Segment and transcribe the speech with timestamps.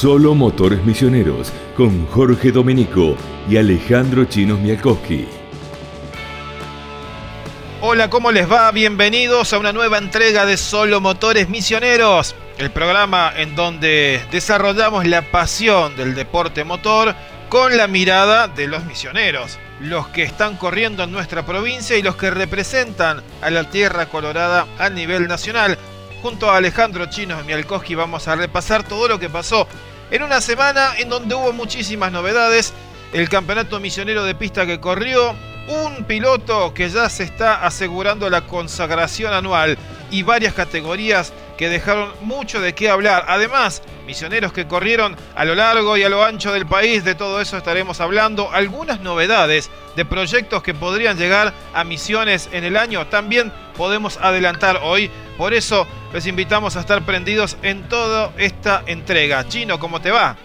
[0.00, 3.16] Solo Motores Misioneros con Jorge Domenico
[3.50, 5.26] y Alejandro Chinos Mialkowski.
[7.80, 8.70] Hola, ¿cómo les va?
[8.70, 15.32] Bienvenidos a una nueva entrega de Solo Motores Misioneros, el programa en donde desarrollamos la
[15.32, 17.16] pasión del deporte motor
[17.48, 22.14] con la mirada de los misioneros, los que están corriendo en nuestra provincia y los
[22.14, 25.76] que representan a la Tierra Colorada a nivel nacional.
[26.22, 29.68] Junto a Alejandro Chinos Mialkowski vamos a repasar todo lo que pasó
[30.10, 32.72] en una semana en donde hubo muchísimas novedades.
[33.12, 35.34] El campeonato misionero de pista que corrió,
[35.68, 39.78] un piloto que ya se está asegurando la consagración anual
[40.10, 43.24] y varias categorías que dejaron mucho de qué hablar.
[43.28, 47.40] Además, misioneros que corrieron a lo largo y a lo ancho del país, de todo
[47.40, 48.50] eso estaremos hablando.
[48.52, 54.80] Algunas novedades de proyectos que podrían llegar a misiones en el año también podemos adelantar
[54.82, 55.10] hoy.
[55.36, 59.46] Por eso les invitamos a estar prendidos en toda esta entrega.
[59.48, 60.36] Chino, ¿cómo te va?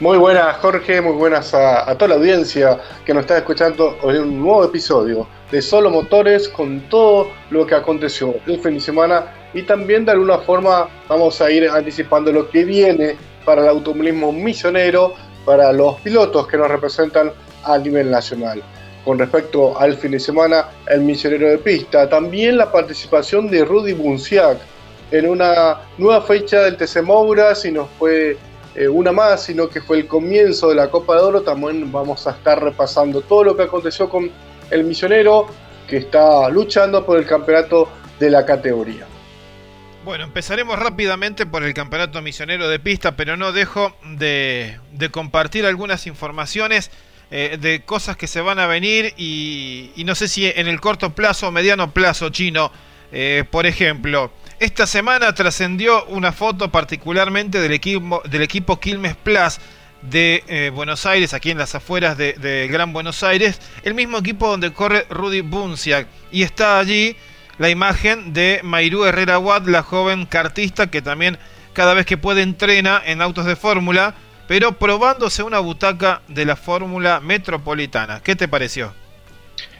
[0.00, 4.38] Muy buenas Jorge, muy buenas a, toda la audiencia que nos está escuchando en un
[4.38, 9.64] nuevo episodio de Solo Motores con todo lo que aconteció el fin de semana y
[9.64, 15.14] también de alguna forma vamos a ir anticipando lo que viene para el automovilismo misionero,
[15.44, 17.32] para los pilotos que nos representan
[17.64, 18.62] a nivel nacional.
[19.04, 23.94] Con respecto al fin de semana, el misionero de pista, también la participación de Rudy
[23.94, 24.58] Bunciac
[25.10, 28.36] en una nueva fecha del TC Moura, si nos fue
[28.78, 32.28] eh, una más, sino que fue el comienzo de la Copa de Oro, también vamos
[32.28, 34.30] a estar repasando todo lo que aconteció con
[34.70, 35.48] el misionero
[35.88, 37.88] que está luchando por el campeonato
[38.20, 39.04] de la categoría.
[40.04, 44.78] Bueno, empezaremos rápidamente por el campeonato misionero de pista, pero no dejo de,
[45.10, 46.92] compartir algunas informaciones
[47.32, 51.10] eh, de cosas que se van a venir y, no sé si en el corto
[51.10, 52.70] plazo o mediano plazo chino.
[53.10, 59.58] Eh, por ejemplo, esta semana trascendió una foto particularmente del equipo, del Quilmes Plus
[60.02, 64.48] de eh, Buenos Aires, aquí en las afueras de, Gran Buenos Aires, el mismo equipo
[64.48, 66.06] donde corre Rudy Bunciak.
[66.32, 67.16] Y está allí
[67.58, 71.38] la imagen de Mairú Herrera Watt, la joven cartista que también
[71.72, 74.14] cada vez que puede entrena en autos de fórmula,
[74.48, 78.20] pero probándose una butaca de la fórmula metropolitana.
[78.22, 78.92] ¿Qué te pareció?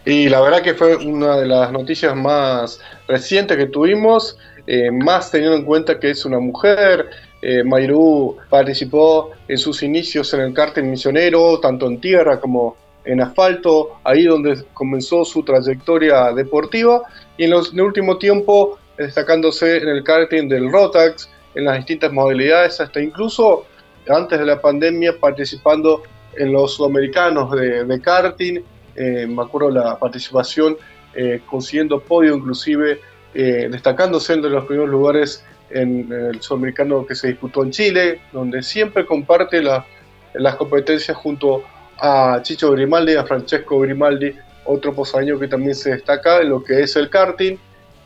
[0.05, 5.31] Y la verdad que fue una de las noticias más recientes que tuvimos, eh, más
[5.31, 7.11] teniendo en cuenta que es una mujer,
[7.41, 13.21] eh, Mayrú participó en sus inicios en el cártel misionero, tanto en tierra como en
[13.21, 17.03] asfalto, ahí donde comenzó su trayectoria deportiva,
[17.37, 22.13] y en, los, el último tiempo destacándose en el karting del Rotax, en las distintas
[22.13, 23.65] modalidades, hasta incluso
[24.09, 26.03] antes de la pandemia participando
[26.37, 28.61] en los sudamericanos de, karting,
[28.99, 30.77] eh, me acuerdo la participación
[31.15, 33.01] eh, consiguiendo podio inclusive,
[33.35, 38.63] eh, destacándose entre los primeros lugares en el sudamericano que se disputó en Chile, donde
[38.63, 41.63] siempre comparte las competencias junto
[41.99, 46.83] a Chicho Grimaldi, a Francesco Grimaldi, otro posaño que también se destaca en lo que
[46.83, 47.57] es el karting,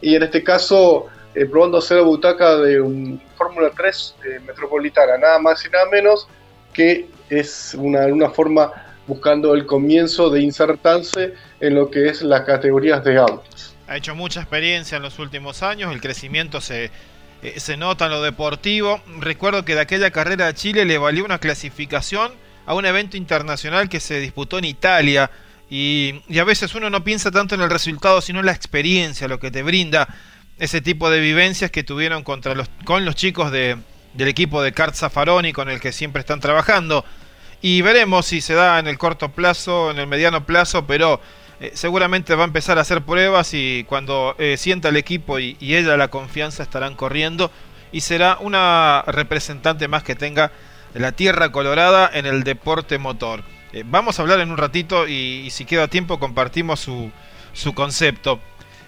[0.00, 5.16] y en este caso eh, probando hacer la butaca de un Fórmula 3 eh, metropolitana,
[5.16, 6.28] nada más y nada menos
[6.72, 8.70] que es una, una forma
[9.06, 13.74] buscando el comienzo de insertarse en lo que es las categorías de autos.
[13.88, 16.90] Ha hecho mucha experiencia en los últimos años, el crecimiento se,
[17.42, 19.00] eh, se nota en lo deportivo.
[19.18, 22.32] Recuerdo que de aquella carrera de Chile le valió una clasificación
[22.66, 25.30] a un evento internacional que se disputó en Italia.
[25.68, 29.40] Y, a veces uno no piensa tanto en el resultado, sino en la experiencia, lo
[29.40, 30.08] que te brinda
[30.58, 33.78] ese tipo de vivencias que tuvieron contra los, con los chicos de,
[34.14, 37.04] del equipo de Kart Zaffaroni con el que siempre están trabajando.
[37.62, 41.20] Y veremos si se da en el corto plazo, en el mediano plazo, pero
[41.60, 45.56] eh, seguramente va a empezar a hacer pruebas y cuando eh, sienta el equipo y,
[45.60, 47.52] ella la confianza estarán corriendo
[47.92, 50.50] y será una representante más que tenga
[50.92, 53.44] la tierra colorada en el deporte motor.
[53.72, 57.12] Eh, vamos a hablar en un ratito y, si queda tiempo compartimos su,
[57.52, 58.40] su, concepto.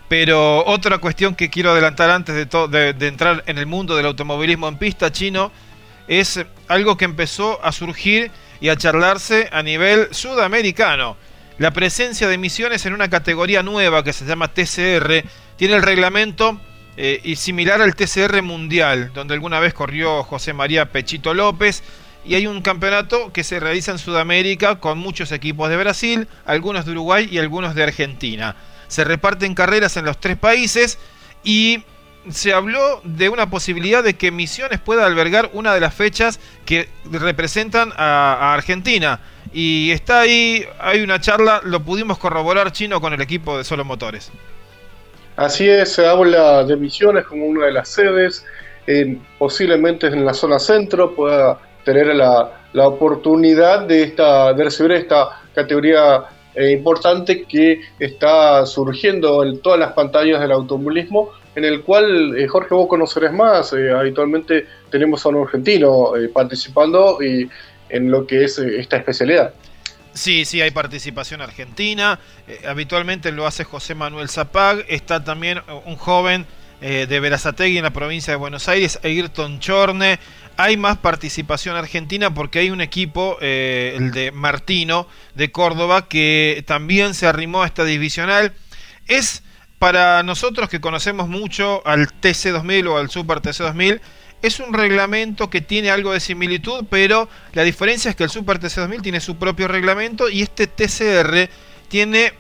[0.08, 4.66] Pero otra cuestión que quiero adelantar antes de, de entrar en el mundo del automovilismo
[4.66, 5.52] en pista chino
[6.08, 11.16] es algo que empezó a surgir y a charlarse a nivel sudamericano.
[11.58, 15.24] La presencia de misiones en una categoría nueva que se llama TCR
[15.56, 16.60] tiene el reglamento
[16.96, 21.82] eh, y similar al TCR mundial, donde alguna vez corrió José María Pechito López.
[22.24, 26.86] Y hay un campeonato que se realiza en Sudamérica con muchos equipos de Brasil, algunos
[26.86, 28.56] de Uruguay y algunos de Argentina.
[28.88, 30.98] Se reparten carreras en los tres países
[31.42, 31.84] y
[32.30, 36.88] se habló de una posibilidad de que Misiones pueda albergar una de las fechas que
[37.10, 39.20] representan a Argentina
[39.52, 43.84] y está ahí, hay una charla, lo pudimos corroborar chino con el equipo de Solo
[43.84, 44.32] Motores.
[45.36, 48.44] Así es, se de Misiones como una de las sedes,
[49.38, 55.40] posiblemente en la zona centro pueda tener la, la oportunidad de, esta, de recibir esta
[55.54, 56.24] categoría
[56.54, 62.46] eh, importante que está surgiendo en todas las pantallas del automovilismo, en el cual, eh,
[62.48, 67.48] Jorge, vos conocerás más, eh, habitualmente tenemos a un argentino participando y,
[67.88, 69.54] en lo que es esta especialidad.
[70.12, 72.20] Sí, sí, hay participación argentina,
[72.66, 76.46] habitualmente lo hace José Manuel Zapag, está también un joven
[76.80, 80.20] de Verazategui en la provincia de Buenos Aires, Ayrton Chorne,
[80.56, 86.62] hay más participación argentina porque hay un equipo, eh, el de Martino, de Córdoba, que
[86.66, 88.52] también se arrimó a esta divisional.
[89.08, 89.42] Es
[89.78, 94.00] para nosotros que conocemos mucho al TC2000 o al Super TC2000,
[94.42, 98.60] es un reglamento que tiene algo de similitud, pero la diferencia es que el Super
[98.60, 101.48] TC2000 tiene su propio reglamento y este TCR
[101.88, 102.34] tiene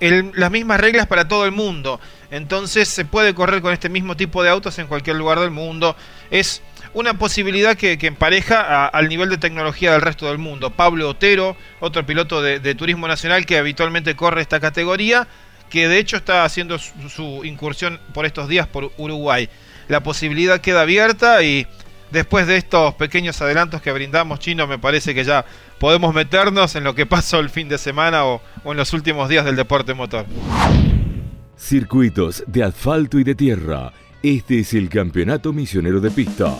[0.00, 2.00] las mismas reglas para todo el mundo.
[2.30, 5.96] Entonces se puede correr con este mismo tipo de autos en cualquier lugar del mundo.
[6.30, 6.62] Es
[6.94, 10.70] una posibilidad que, empareja al nivel de tecnología del resto del mundo.
[10.70, 15.28] Pablo Otero, otro piloto de, Turismo Nacional que habitualmente corre esta categoría,
[15.72, 19.48] que de hecho está haciendo su, incursión por estos días por Uruguay.
[19.88, 21.66] La posibilidad queda abierta y
[22.10, 25.46] después de estos pequeños adelantos que brindamos, Chino, me parece que ya
[25.78, 29.46] podemos meternos en lo que pasó el fin de semana o en los últimos días
[29.46, 30.26] del deporte motor.
[31.56, 33.94] Circuitos de asfalto y de tierra.
[34.22, 36.54] Este es el Campeonato Misionero de Pista.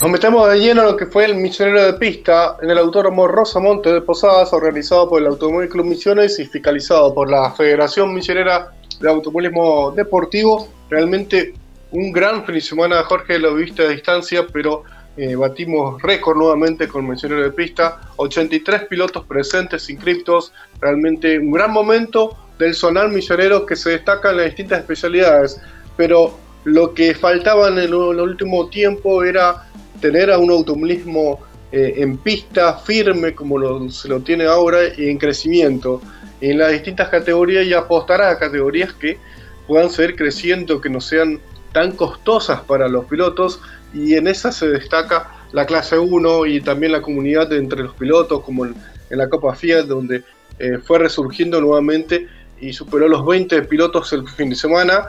[0.00, 3.28] Nos metemos de lleno en lo que fue el Misionero de Pista en el Autódromo
[3.28, 8.72] Rosamonte de Posadas, organizado por el Automóvil Club Misiones y fiscalizado por la Federación Misionera
[8.98, 10.68] de Automovilismo Deportivo.
[10.88, 11.52] Realmente
[11.90, 14.84] un gran fin de semana, Jorge, lo viste a distancia, pero
[15.18, 18.00] eh, batimos récord nuevamente con Misionero de Pista.
[18.16, 20.54] 83 pilotos presentes, inscriptos.
[20.80, 25.60] Realmente un gran momento del zonal misionero que se destaca en las distintas especialidades.
[25.98, 29.66] Pero lo que faltaba en el último tiempo era
[30.00, 31.40] tener a un automovilismo
[31.72, 36.02] eh, en pista firme como se lo tiene ahora y en crecimiento.
[36.40, 39.18] En las distintas categorías y apostar a categorías que
[39.66, 41.38] puedan seguir creciendo, que no sean
[41.72, 43.60] tan costosas para los pilotos
[43.94, 48.42] y en esa se destaca la clase 1 y también la comunidad entre los pilotos
[48.42, 48.74] como en,
[49.10, 50.22] la Copa Fiat donde
[50.58, 52.28] eh, fue resurgiendo nuevamente
[52.60, 55.08] y superó los 20 pilotos el fin de semana.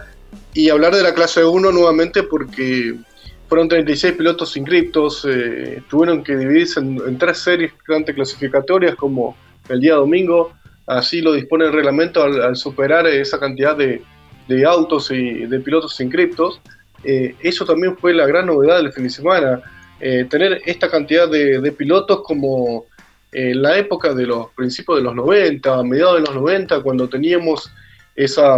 [0.53, 2.95] Y hablar de la clase 1 nuevamente porque
[3.51, 9.35] fueron 36 pilotos inscriptos, eh, tuvieron que dividirse en, tres series clasificatorias como
[9.67, 10.53] el día domingo,
[10.87, 14.01] así lo dispone el reglamento al, superar esa cantidad de,
[14.65, 16.61] autos y de pilotos inscriptos.
[17.03, 19.61] Eh, eso también fue la gran novedad del fin de semana,
[19.99, 22.85] eh, tener esta cantidad de, pilotos como
[23.33, 27.09] en la época de los principios de los 90, a mediados de los 90, cuando
[27.09, 27.69] teníamos
[28.15, 28.55] esa,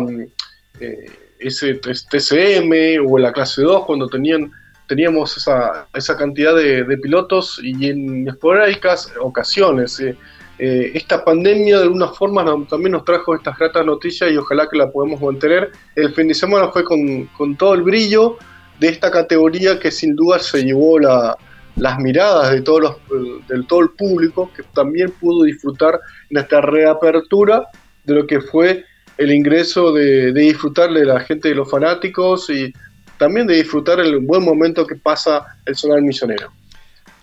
[1.40, 4.52] ese TCM o la clase 2, cuando tenían
[4.88, 10.00] teníamos esa, esa cantidad de, pilotos y en esporádicas ocasiones.
[10.00, 10.16] Eh,
[10.60, 14.78] eh, esta pandemia de alguna forma también nos trajo estas gratas noticias y ojalá que
[14.78, 15.72] la podamos mantener.
[15.96, 18.38] El fin de semana fue con, con todo el brillo
[18.80, 21.38] de esta categoría que sin duda se llevó la,
[21.76, 26.62] las miradas de, todos los, del todo el público que también pudo disfrutar en esta
[26.62, 27.66] reapertura
[28.04, 28.86] de lo que fue
[29.18, 32.74] el ingreso de, de disfrutar de la gente de los fanáticos y
[33.18, 36.52] también de disfrutar el buen momento que pasa el sonar misionero.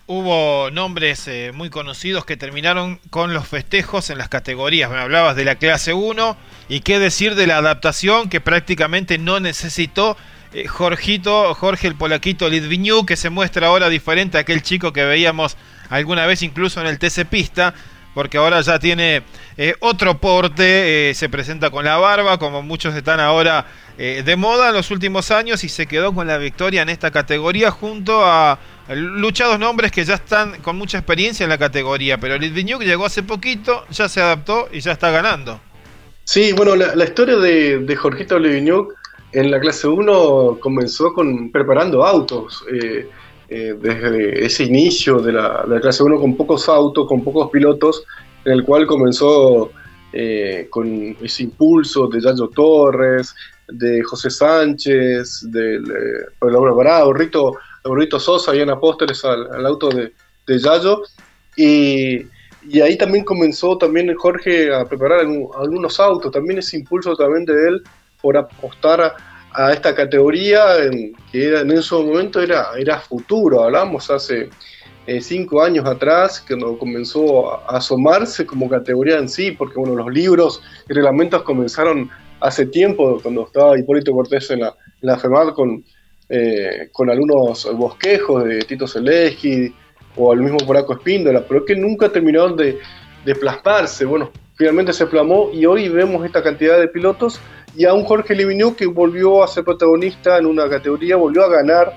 [0.07, 4.91] Hubo nombres eh, muy conocidos que terminaron con los festejos en las categorías.
[4.91, 6.35] Me hablabas de la clase 1
[6.67, 10.17] y qué decir de la adaptación que prácticamente no necesitó
[10.53, 15.05] eh, Jorgito, Jorge el Polaquito Litviñú, que se muestra ahora diferente a aquel chico que
[15.05, 15.55] veíamos
[15.89, 17.73] alguna vez incluso en el TC Pista
[18.13, 19.23] porque ahora ya tiene
[19.57, 23.65] eh, otro porte, eh, se presenta con la barba, como muchos están ahora
[23.97, 27.11] eh, de moda en los últimos años, y se quedó con la victoria en esta
[27.11, 32.37] categoría junto a luchados nombres que ya están con mucha experiencia en la categoría, pero
[32.37, 35.61] Litviñuk llegó hace poquito, ya se adaptó y ya está ganando.
[36.23, 38.93] Sí, bueno, la, historia de, Jorgito Litviñuk
[39.31, 42.63] en la clase 1 comenzó con preparando autos.
[43.51, 48.05] Desde ese inicio de la, clase 1 con pocos autos, con pocos pilotos,
[48.45, 49.71] en el cual comenzó
[50.13, 53.35] eh, con ese impulso de Yayo Torres,
[53.67, 55.79] de José Sánchez, de eh,
[56.41, 60.13] Laura Barado, Rito, Rito Sosa, habían apóstoles al, auto de,
[60.47, 61.01] de Yayo,
[61.57, 62.21] y,
[62.69, 67.67] y, ahí también comenzó también Jorge a preparar algunos autos, también ese impulso también de
[67.67, 67.83] él
[68.21, 69.15] por apostar a,
[69.53, 70.61] a esta categoría
[71.31, 74.49] que era, en ese momento era, era futuro, hablamos hace
[75.07, 80.13] eh, cinco años atrás, cuando comenzó a asomarse como categoría en sí, porque bueno, los
[80.13, 85.83] libros y reglamentos comenzaron hace tiempo, cuando estaba Hipólito Cortés en la, la FEMAD con
[86.33, 89.75] eh, con algunos bosquejos de Tito Zaleski
[90.15, 92.79] o al mismo Poraco Espíndola, pero que nunca terminaron de,
[93.25, 94.05] de plasmarse.
[94.05, 97.41] Bueno, finalmente se plasmó y hoy vemos esta cantidad de pilotos
[97.75, 101.49] y a un Jorge Livigno que volvió a ser protagonista en una categoría, volvió a
[101.49, 101.93] ganar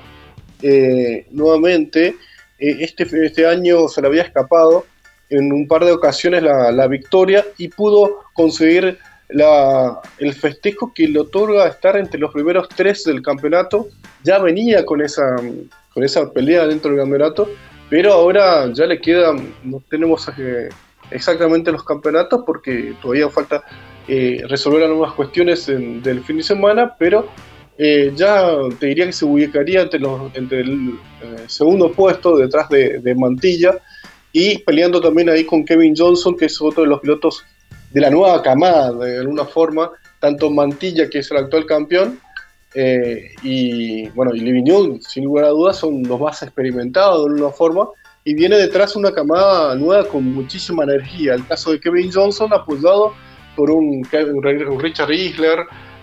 [0.63, 2.17] eh, nuevamente.
[2.59, 4.87] Eh, este, este año se le había escapado
[5.31, 11.21] en un par de ocasiones la, victoria y pudo conseguir la, el festejo que le
[11.21, 13.89] otorga estar entre los primeros tres del campeonato.
[14.23, 15.37] Ya venía con esa,
[15.93, 17.49] con esa pelea dentro del campeonato,
[17.91, 20.69] pero ahora ya le queda, no tenemos eh,
[21.11, 23.65] exactamente los campeonatos porque todavía falta
[24.07, 27.27] eh, resolver algunas cuestiones del fin de semana, pero
[27.79, 33.15] eh, ya te diría que se ubicaría entre, los, el eh, segundo puesto detrás de,
[33.17, 33.79] Mantilla
[34.31, 37.45] y peleando también ahí con Kevin Johnson, que es otro de los pilotos
[37.93, 42.21] de la nueva camada, de alguna forma, tanto Mantilla, que es el actual campeón,
[43.43, 47.89] y bueno, y Livignon, sin lugar a dudas, son los más experimentados de alguna forma,
[48.25, 51.35] y viene detrás una camada nueva con muchísima energía.
[51.35, 53.15] El caso de Kevin Johnson, apoyado
[53.57, 54.03] por un,
[54.81, 55.61] Richard Isler,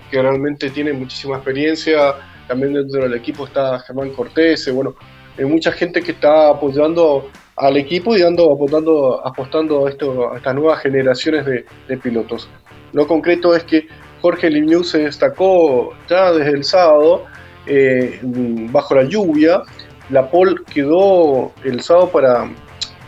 [0.09, 2.15] que realmente tiene muchísima experiencia.
[2.47, 4.71] También dentro del equipo está Germán Cortés.
[4.73, 4.95] Bueno,
[5.37, 10.81] hay mucha gente que está apoyando al equipo y dando, apostando, apostando a, estas nuevas
[10.81, 12.49] generaciones de, pilotos.
[12.93, 13.87] Lo concreto es que
[14.21, 17.25] Jorge Livnew se destacó ya desde el sábado
[17.65, 19.61] eh, bajo la lluvia.
[20.09, 22.49] La pole quedó el sábado para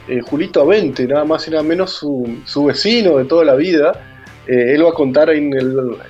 [0.08, 4.13] eh, Julito Avente, nada más y nada menos su vecino de toda la vida,
[4.48, 5.54] eh, él va a contar en,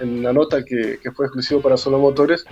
[0.01, 2.45] en la nota que, fue exclusivo para Solo Motores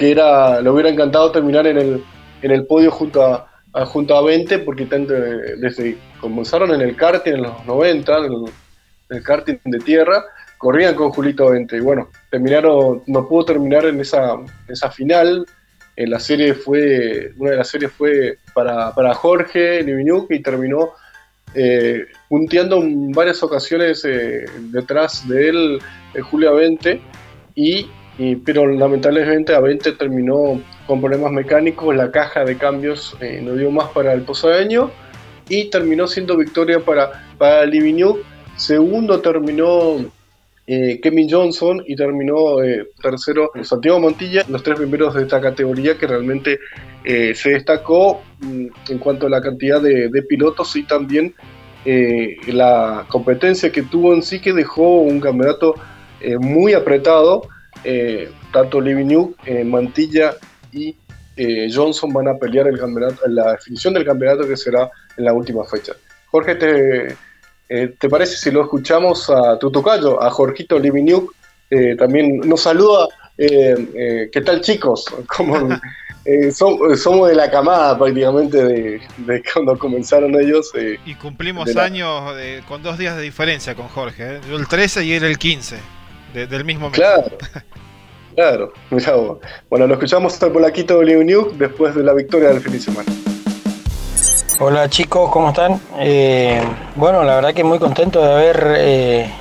[0.00, 2.02] que era, le hubiera encantado terminar en el,
[2.40, 3.46] en el podio junto a,
[3.84, 8.32] junto a 20 porque desde comenzaron en el karting en los 90, en
[9.10, 10.24] el, karting de tierra,
[10.56, 14.38] corrían con Julito 20 y bueno, terminaron, no pudo terminar en esa,
[14.90, 15.46] final.
[15.96, 20.92] En la serie fue, una de las series fue para, para Jorge Niviñuk y terminó
[21.54, 25.78] eh, punteando en varias ocasiones eh, detrás de él
[26.14, 27.00] eh, Julio Avente,
[27.54, 27.86] y,
[28.44, 33.88] pero lamentablemente Avente terminó con problemas mecánicos, la caja de cambios eh, no dio más
[33.90, 34.90] para el posadeño
[35.48, 37.64] y terminó siendo victoria para, para.
[38.56, 40.04] Segundo terminó
[41.02, 42.58] Kevin Johnson y terminó
[43.02, 46.60] tercero Santiago Montilla, los tres primeros de esta categoría que realmente
[47.04, 51.34] se destacó mm, en cuanto a la cantidad de, pilotos y también
[51.84, 55.74] eh, la competencia que tuvo en sí que dejó un campeonato
[56.20, 57.48] eh, muy apretado.
[57.84, 60.34] Eh, tanto Livignyuk, Mantilla
[60.72, 60.96] y
[61.72, 65.64] Johnson van a pelear el campeonato, la definición del campeonato que será en la última
[65.64, 65.94] fecha.
[66.26, 67.16] Jorge, ¿te,
[67.98, 71.34] ¿te parece si lo escuchamos a tu tocayo, a Jorgito Livignyuk?
[71.98, 73.06] también nos saluda.
[73.36, 75.06] ¿Qué tal chicos?
[75.36, 75.68] ¿Cómo,
[76.24, 80.70] Eh, somos de la camada prácticamente de, cuando comenzaron ellos.
[80.74, 82.34] Eh, y cumplimos años
[82.68, 84.36] con dos días de diferencia con Jorge.
[84.36, 84.40] ¿eh?
[84.48, 85.78] Yo el 13 y él el 15
[86.34, 86.98] del mismo mes.
[86.98, 87.38] Claro,
[88.90, 89.40] claro.
[89.70, 93.29] Bueno, lo escuchamos al polaquito de New después de la victoria del fin de semana.
[94.62, 95.80] Hola chicos, ¿cómo están?
[96.94, 99.32] bueno, la verdad que muy contento de haber,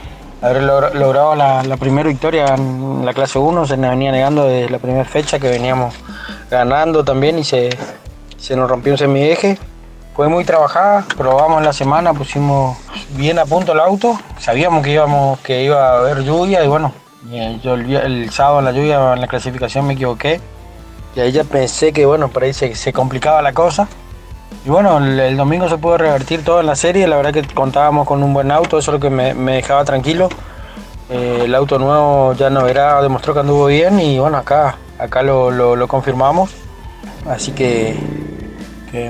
[0.41, 0.63] haber
[0.95, 3.67] logrado la, primera victoria en la clase 1.
[3.67, 5.93] Se nos venía negando desde la primera fecha que veníamos
[6.49, 7.69] ganando también y se,
[8.55, 9.57] nos rompió un semieje.
[10.15, 12.77] Fue muy trabajada, probamos la semana, pusimos
[13.09, 16.93] bien a punto el auto, sabíamos que íbamos que iba a haber lluvia y bueno,
[17.61, 20.39] yo el, sábado en la lluvia en la clasificación me equivoqué
[21.13, 23.89] y ahí ya pensé que bueno, por ahí se, complicaba la cosa.
[24.65, 28.05] Y bueno, el, domingo se pudo revertir todo en la serie, la verdad que contábamos
[28.05, 30.29] con un buen auto, eso es lo que me, dejaba tranquilo.
[31.09, 35.23] Eh, el auto nuevo ya no era, demostró que anduvo bien y bueno, acá acá
[35.23, 36.51] lo, confirmamos.
[37.27, 37.95] Así que,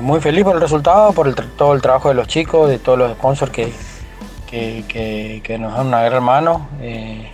[0.01, 3.12] muy feliz por el resultado, por todo el trabajo de los chicos, de todos los
[3.13, 3.74] sponsors que,
[4.48, 6.69] que, nos dan una gran mano.
[6.79, 7.29] Eh,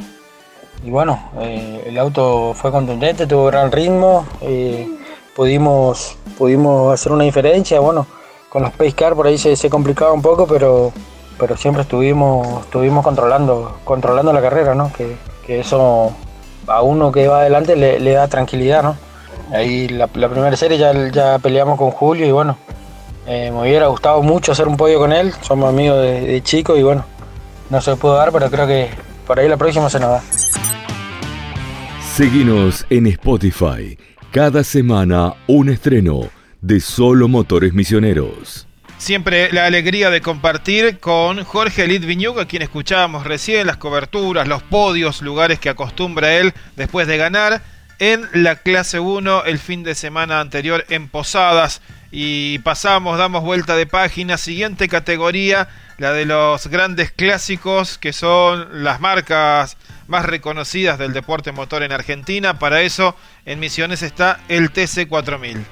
[0.84, 4.88] y bueno, eh, el auto fue contundente, tuvo gran ritmo, eh,
[5.36, 7.80] pudimos, pudimos hacer una diferencia.
[7.80, 8.08] Bueno,
[8.50, 10.92] con los Pace Car por ahí se, se complicaba un poco, pero,
[11.38, 14.92] pero siempre estuvimos, estuvimos controlando, controlando la carrera, ¿no?
[14.94, 15.16] que,
[15.46, 16.14] que eso
[16.68, 18.98] a uno que va adelante le, da tranquilidad, ¿no?
[19.52, 22.58] Ahí la, primera serie ya, ya peleamos con Julio y bueno,
[23.28, 26.84] eh, me hubiera gustado mucho hacer un podio con él, somos amigos de, chico y
[26.84, 27.06] bueno,
[27.70, 28.90] no se pudo dar, pero creo que
[29.28, 30.24] por ahí la próxima se nos da.
[32.16, 33.98] Seguinos en Spotify,
[34.36, 38.68] cada semana un estreno de Solo Motores Misioneros.
[38.98, 44.62] Siempre la alegría de compartir con Jorge Litviñuc, a quien escuchábamos recién, las coberturas, los
[44.62, 47.62] podios, lugares que acostumbra él después de ganar.
[47.98, 51.82] en la clase 1 el fin de semana anterior en Posadas.
[52.12, 54.38] Y pasamos, damos vuelta de página.
[54.38, 61.52] Siguiente categoría, la de los grandes clásicos, que son las marcas más reconocidas del deporte
[61.52, 62.60] motor en Argentina.
[62.60, 65.64] Para eso, en Misiones está el TC4000.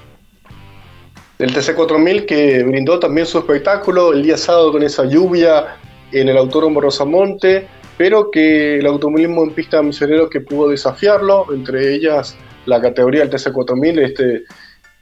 [1.39, 5.75] El TC4000 que brindó también su espectáculo el día sábado con esa lluvia
[6.11, 11.93] en el Autódromo Rosamonte, pero que el automovilismo en pista misionero que pudo desafiarlo, entre
[11.93, 14.43] ellas la categoría del TC4000, este,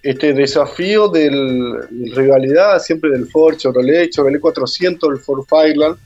[0.03, 1.29] este desafío de
[2.15, 5.97] rivalidad siempre del Ford, Chevrolet, Chevrolet 400, el Ford Fireland,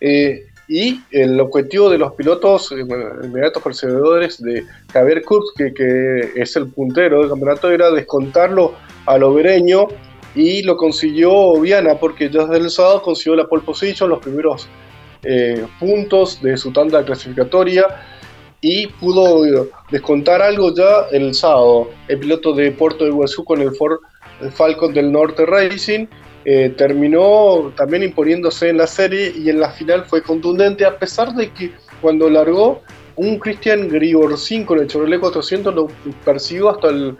[0.00, 6.32] eh, y el objetivo de los pilotos eh, inmediatos perseguidores de Javier Kurz, que, que,
[6.34, 8.72] es el puntero del campeonato, era descontarlo
[9.04, 9.88] al obereño
[10.34, 14.66] y lo consiguió Viana porque ya desde el sábado consiguió la pole position, los primeros
[15.24, 17.84] eh, puntos de su tanda clasificatoria
[18.62, 21.90] y pudo descontar algo ya el sábado.
[22.08, 23.98] El piloto de Puerto de Iguazú con el Ford
[24.54, 26.06] Falcon del Norte Racing
[26.44, 31.32] eh, terminó también imponiéndose en la serie y en la final fue contundente a pesar
[31.34, 31.70] de que
[32.00, 32.82] cuando largó
[33.14, 35.86] un Christian Grigorcín con el Chevrolet 400 lo
[36.24, 37.16] persiguió hasta el,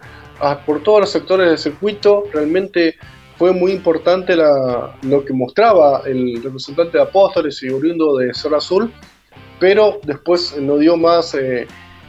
[0.66, 2.96] por todos los sectores del circuito, realmente
[3.36, 8.92] fue muy importante lo que mostraba el representante de Apóstoles y oriundo de Cerro Azul,
[9.60, 11.68] pero después no dio más, eh,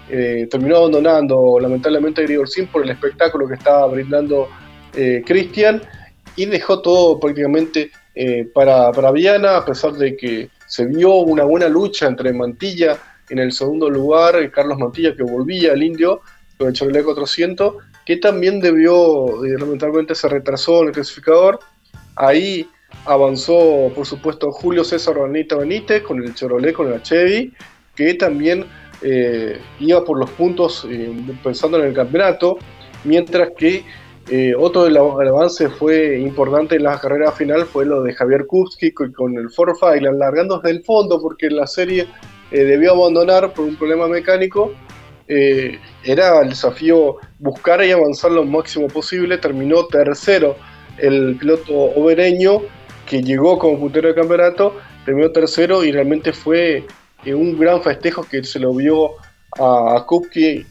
[0.10, 4.48] eh, terminó abandonando lamentablemente Grigorcín por el espectáculo que estaba brindando
[5.26, 5.82] Christian
[6.36, 11.44] y dejó todo prácticamente eh, para, para Viana, a pesar de que se vio una
[11.44, 12.98] buena lucha entre Mantilla
[13.30, 16.22] en el segundo lugar, Carlos Mantilla que volvía al indio
[16.58, 17.76] con el Chevrolet 400,
[18.06, 21.60] que también debió, eh, lamentablemente se retrasó en el clasificador.
[22.16, 22.68] Ahí
[23.06, 27.54] avanzó, por supuesto, Julio César Benita Benítez con el Chevrolet, con el Chevy,
[27.96, 28.66] que también
[29.02, 30.88] eh, iba por los puntos
[31.44, 32.58] pensando en el campeonato,
[33.04, 33.84] mientras que
[34.30, 38.92] eh, otro del avance fue importante en la carrera final fue lo de Javier Kupski
[38.92, 42.08] con, el Ford File, largando desde el fondo porque la serie
[42.52, 44.72] eh, debió abandonar por un problema mecánico.
[45.28, 49.38] Eh, era el desafío buscar y avanzar lo máximo posible.
[49.38, 50.56] Terminó tercero
[50.98, 52.62] el piloto obereño
[53.06, 54.78] que llegó como puntero de campeonato.
[55.04, 56.86] Terminó tercero y realmente fue
[57.26, 59.12] un gran festejo que se lo vio
[59.60, 60.06] a, a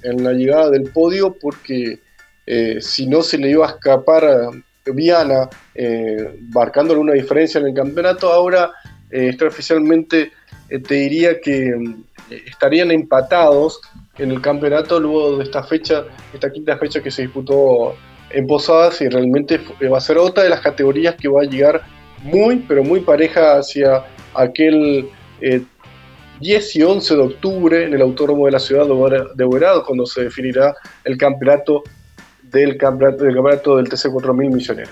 [0.04, 1.98] en la llegada del podio porque
[2.46, 4.50] eh, si no se le iba a escapar
[4.84, 8.72] Viana, eh, marcándole una diferencia en el campeonato, ahora
[9.10, 10.32] eh, extraoficialmente
[10.68, 11.72] te diría que
[12.46, 13.80] estarían empatados
[14.18, 17.94] en el campeonato luego de esta fecha, esta quinta fecha que se disputó
[18.30, 19.60] en Posadas y realmente
[19.92, 21.82] va a ser otra de las categorías que va a llegar
[22.22, 25.10] muy, pero muy pareja hacia aquel
[26.40, 30.24] 10 y 11 de octubre en el Autódromo de la Ciudad de Oberado, cuando se
[30.24, 30.74] definirá
[31.04, 31.82] el campeonato
[32.52, 34.90] del campeonato del, campeonato del TC4000 Misionero.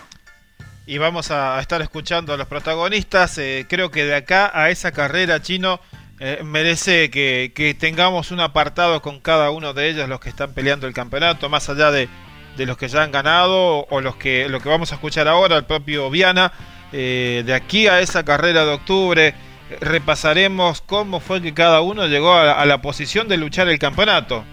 [0.86, 3.38] Y vamos a estar escuchando a los protagonistas.
[3.38, 5.78] Eh, creo que de acá a esa carrera chino
[6.18, 10.86] eh, merece que, tengamos un apartado con cada uno de ellos, los que están peleando
[10.86, 12.08] el campeonato, más allá de,
[12.56, 15.64] los que ya han ganado o, los que lo que vamos a escuchar ahora, el
[15.64, 16.52] propio Viana.
[16.92, 19.34] Eh, de aquí a esa carrera de octubre
[19.80, 24.44] repasaremos cómo fue que cada uno llegó a la posición de luchar el campeonato.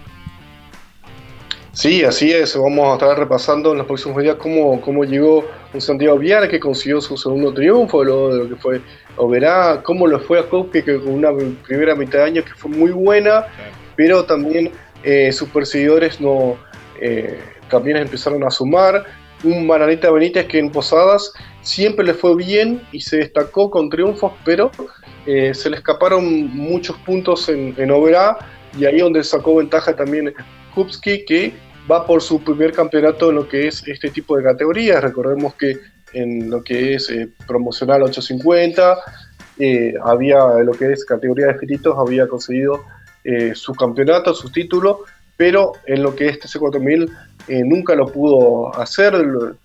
[1.77, 2.57] Sí, así es.
[2.57, 6.59] Vamos a estar repasando en los próximos días cómo, cómo llegó un Santiago Viana que
[6.59, 8.81] consiguió su segundo triunfo, luego de lo que fue
[9.15, 11.29] Oberá, cómo lo fue a Kopke que con una
[11.67, 13.45] primera mitad de año que fue muy buena,
[13.95, 14.71] pero también
[15.03, 16.57] eh, sus perseguidores no
[16.99, 19.05] eh, también empezaron a sumar.
[19.43, 24.31] Un Maranita Benítez que en Posadas siempre le fue bien y se destacó con triunfos,
[24.43, 24.71] pero
[25.27, 28.39] eh, se le escaparon muchos puntos en, en Oberá
[28.75, 30.33] y ahí donde sacó ventaja también
[30.73, 35.01] Kupski que va por su primer campeonato en lo que es este tipo de categorías.
[35.01, 35.77] Recordemos que
[36.13, 38.97] en lo que es eh, promocional 850,
[39.59, 42.83] eh, había lo que es categoría de filitos, había conseguido
[43.23, 45.01] eh, su campeonato, su título,
[45.35, 47.09] pero en lo que es TC4000
[47.65, 49.13] nunca lo pudo hacer,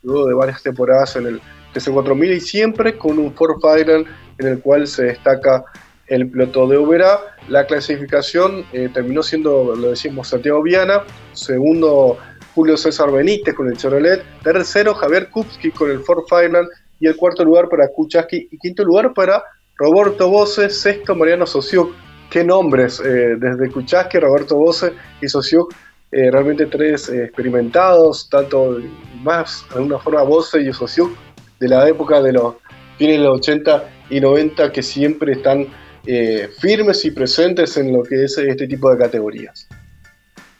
[0.02, 1.40] luego de varias temporadas en el
[1.74, 4.06] TC4000 y siempre con un Ford Fireland
[4.38, 5.64] en el cual se destaca
[6.12, 7.20] el piloto de Ubera.
[7.48, 12.18] La clasificación eh, terminó siendo, lo decimos, Santiago Viana, segundo
[12.54, 16.68] Julio César Benítez con el Chevrolet, tercero Javier Kupski con el Ford Fireland
[17.00, 19.42] y el cuarto lugar para Kuchaski y quinto lugar para
[19.76, 21.94] Roberto Bose, sexto Mariano Sosiuk.
[22.30, 25.72] Qué nombres, eh, desde Kuchaski, Roberto Bose y Sosiuk,
[26.12, 28.78] eh, realmente tres experimentados, tanto
[29.22, 31.16] más de alguna forma Bose y Sosiuk
[31.58, 32.56] de la época de los
[32.98, 35.68] fines de los 80 y 90 que siempre están
[36.06, 39.68] eh, firmes y presentes en lo que es este tipo de categorías.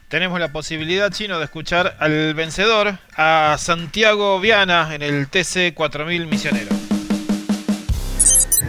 [0.07, 6.27] tenemos la posibilidad, Chino, de escuchar al vencedor, a Santiago Viana, en el TC 4000
[6.27, 6.69] Misionero.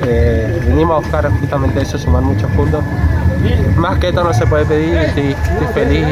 [0.06, 2.84] Eh, venimos a buscar justamente eso, sumar muchos puntos.
[3.76, 5.34] Más que esto no se puede pedir, estoy,
[5.74, 6.06] feliz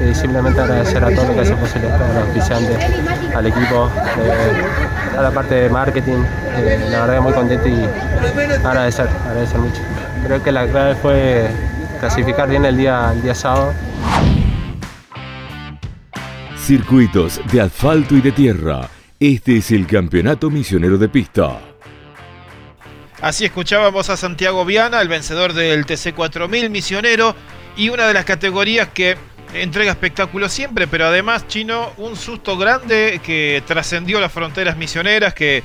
[0.00, 2.78] y, simplemente agradecer a todo lo que hace posible a los oficiantes,
[3.34, 6.22] al equipo, eh, a la parte de marketing,
[6.56, 7.86] eh, la verdad muy contento y
[8.64, 9.80] agradecer, agradecer mucho.
[10.24, 11.48] Creo que la clave fue
[11.98, 13.72] clasificar bien el día sábado
[16.62, 18.88] Circuitos de asfalto y de tierra.
[19.18, 21.71] Este es el Campeonato Misionero de Pista.
[23.22, 27.36] Así escuchábamos a Santiago Viana, el vencedor del TC4000 Misionero,
[27.76, 29.16] y una de las categorías que
[29.54, 35.62] entrega espectáculo siempre, pero además, Chino, un susto grande que trascendió las fronteras misioneras, que,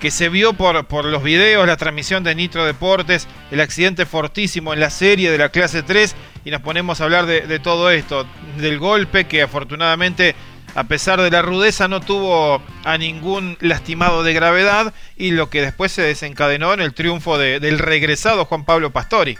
[0.00, 4.74] que se vio por, por los videos, la transmisión de Nitro Deportes, el accidente fortísimo
[4.74, 8.26] en la serie de la clase 3 y nos ponemos a hablar de, todo esto,
[8.58, 10.34] del golpe que afortunadamente
[10.74, 15.62] a pesar de la rudeza no tuvo a ningún lastimado de gravedad y lo que
[15.62, 19.38] después se desencadenó en el triunfo del regresado Juan Pablo Pastori.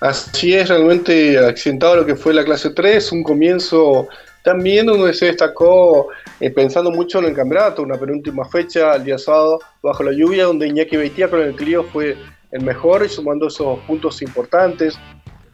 [0.00, 4.08] Así es, realmente accidentado lo que fue la clase 3, un comienzo
[4.42, 6.08] también donde se destacó
[6.38, 10.44] eh, pensando mucho en el campeonato, una penúltima fecha, el día sábado, bajo la lluvia,
[10.44, 12.16] donde Iñaki Beitía con el Clio fue
[12.52, 14.96] el mejor y sumando esos puntos importantes.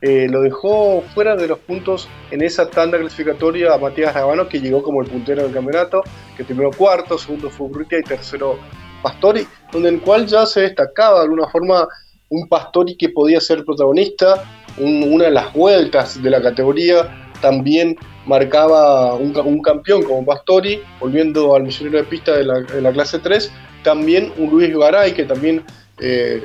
[0.02, 4.60] Eh, lo dejó fuera de los puntos en esa tanda clasificatoria a Matías Rabano, que
[4.60, 6.02] llegó como el puntero del campeonato,
[6.36, 8.58] que primero cuarto, segundo fue Urrutia y tercero
[9.00, 11.86] Pastori, donde el cual ya se destacaba de alguna forma
[12.30, 14.42] un Pastori que podía ser protagonista,
[14.78, 21.62] una de las vueltas de la categoría también marcaba un, campeón como Pastori, volviendo al
[21.62, 23.52] misionero de pista de la, clase 3,
[23.84, 25.62] también un Luis Garay que también
[26.00, 26.42] eh,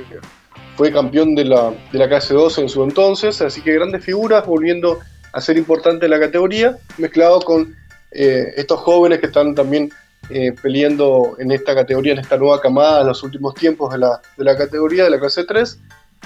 [0.77, 4.45] fue campeón de la, de la clase 2 en su entonces, así que grandes figuras
[4.45, 4.99] volviendo
[5.33, 7.75] a ser importante en la categoría, mezclado con
[8.11, 9.91] eh, estos jóvenes que están también
[10.29, 14.21] eh, peleando en esta categoría, en esta nueva camada en los últimos tiempos de la,
[14.37, 15.79] de la categoría de la clase 3.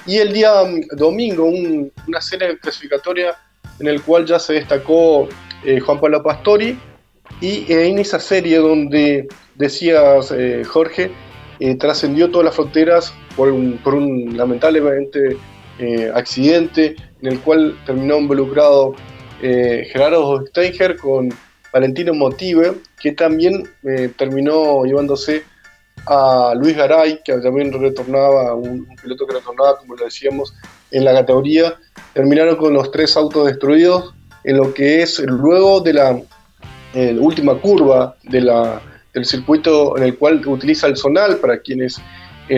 [0.05, 3.37] Y el día mm, domingo, una serie clasificatoria
[3.79, 5.29] en el cual ya se destacó
[5.63, 6.77] eh, Juan Pablo Pastori,
[7.39, 10.33] y en esa serie donde decías,
[10.67, 11.11] Jorge,
[11.78, 15.38] trascendió todas las fronteras por un, por un lamentablemente
[15.80, 18.93] eh, accidente en el cual terminó involucrado
[19.41, 21.30] eh, Gerardo Steiger con
[21.74, 25.43] Valentino Motive, que también eh, terminó llevándose
[26.06, 30.54] a Luis Garay, que también retornaba, un, piloto que retornaba, como lo decíamos,
[30.91, 31.76] en la categoría.
[32.13, 36.21] Terminaron con los tres autos destruidos en lo que es luego de la
[37.19, 38.82] última curva de la,
[39.13, 42.02] del circuito en el cual utiliza el zonal para quienes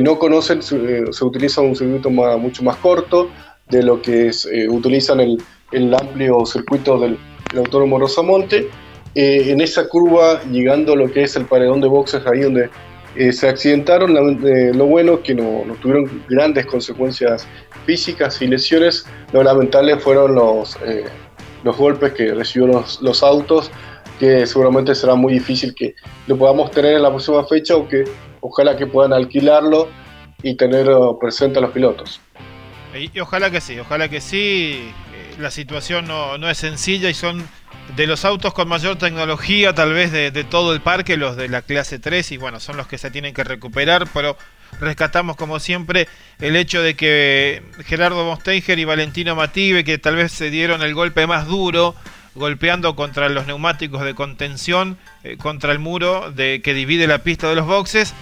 [0.02, 3.30] no conocen, eh, se, utiliza un circuito mucho más corto
[3.70, 5.38] de lo que eh, utilizan el,
[5.72, 7.18] el, amplio circuito del,
[7.56, 8.68] Autónomo Rosamonte.
[9.14, 12.70] Eh, en esa curva, llegando a lo que es el paredón de boxes, ahí donde
[13.32, 17.48] se accidentaron, lo bueno es que no, tuvieron grandes consecuencias
[17.86, 20.76] físicas y lesiones, lo lamentable fueron los,
[21.64, 23.70] los golpes que recibieron los, los autos,
[24.24, 25.96] que seguramente será muy difícil que
[26.28, 28.06] lo podamos tener en la próxima fecha o que
[28.40, 29.90] ojalá que puedan alquilarlo
[30.42, 30.88] y tener
[31.20, 32.22] presente a los pilotos.
[32.98, 34.94] Y, ojalá que sí, ojalá que sí.
[35.14, 37.44] Eh, la situación no, no, es sencilla y son
[37.98, 41.62] de los autos con mayor tecnología, tal vez de, todo el parque, los de la
[41.62, 44.38] clase 3, y bueno, son los que se tienen que recuperar, pero
[44.80, 46.08] rescatamos como siempre
[46.40, 50.94] el hecho de que Gerardo Mosteiger y Valentino Mative, que tal vez se dieron el
[50.94, 51.94] golpe más duro,
[52.36, 57.50] golpeando contra los neumáticos de contención, eh, contra el muro de, que divide la pista
[57.50, 58.14] de los boxes,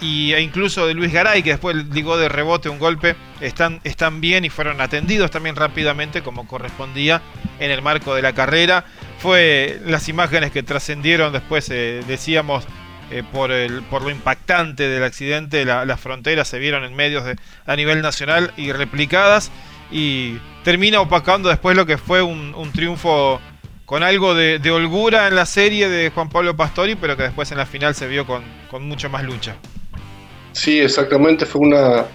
[0.00, 4.20] y, e incluso de Luis Garay, que después ligó de rebote un golpe, están, están
[4.20, 7.20] bien y fueron atendidos también rápidamente como correspondía
[7.58, 8.84] en el marco de la carrera.
[9.18, 12.64] Fue las imágenes que trascendieron después, eh, decíamos,
[13.10, 17.36] eh, por, el, por lo impactante del accidente, las fronteras se vieron en medios de,
[17.66, 19.50] a nivel nacional y replicadas
[19.90, 23.38] y termina opacando después lo que fue un, triunfo
[23.92, 27.58] con algo de, holgura en la serie de Juan Pablo Pastori, pero que después en
[27.58, 29.54] la final se vio con, con mucho más lucha.
[30.52, 32.06] Sí, exactamente, fue una,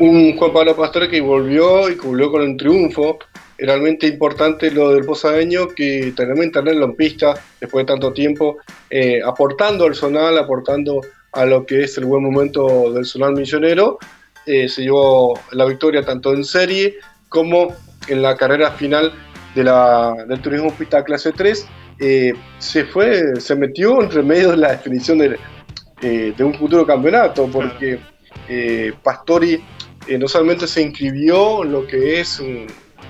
[0.00, 3.20] un Juan Pablo Pastor que volvió y volvió con un triunfo.
[3.58, 8.56] Realmente importante lo del posadeño, que también tenerlo en pista después de tanto tiempo,
[8.90, 14.00] eh, aportando al zonal, aportando a lo que es el buen momento del zonal misionero.
[14.46, 16.96] Eh, se llevó la victoria tanto en serie
[17.28, 17.72] como
[18.08, 19.12] en la carrera final
[19.54, 21.66] de la, del turismo pista clase 3.
[21.98, 25.38] Eh, se fue, se metió entre medio de la definición de,
[26.00, 28.00] eh, de un futuro campeonato, porque
[28.48, 29.62] eh, Pastori
[30.18, 32.42] no solamente se inscribió en lo que es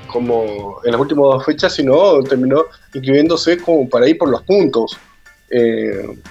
[0.08, 4.98] como en las últimas dos fechas, sino terminó inscribiéndose como para ir por los puntos.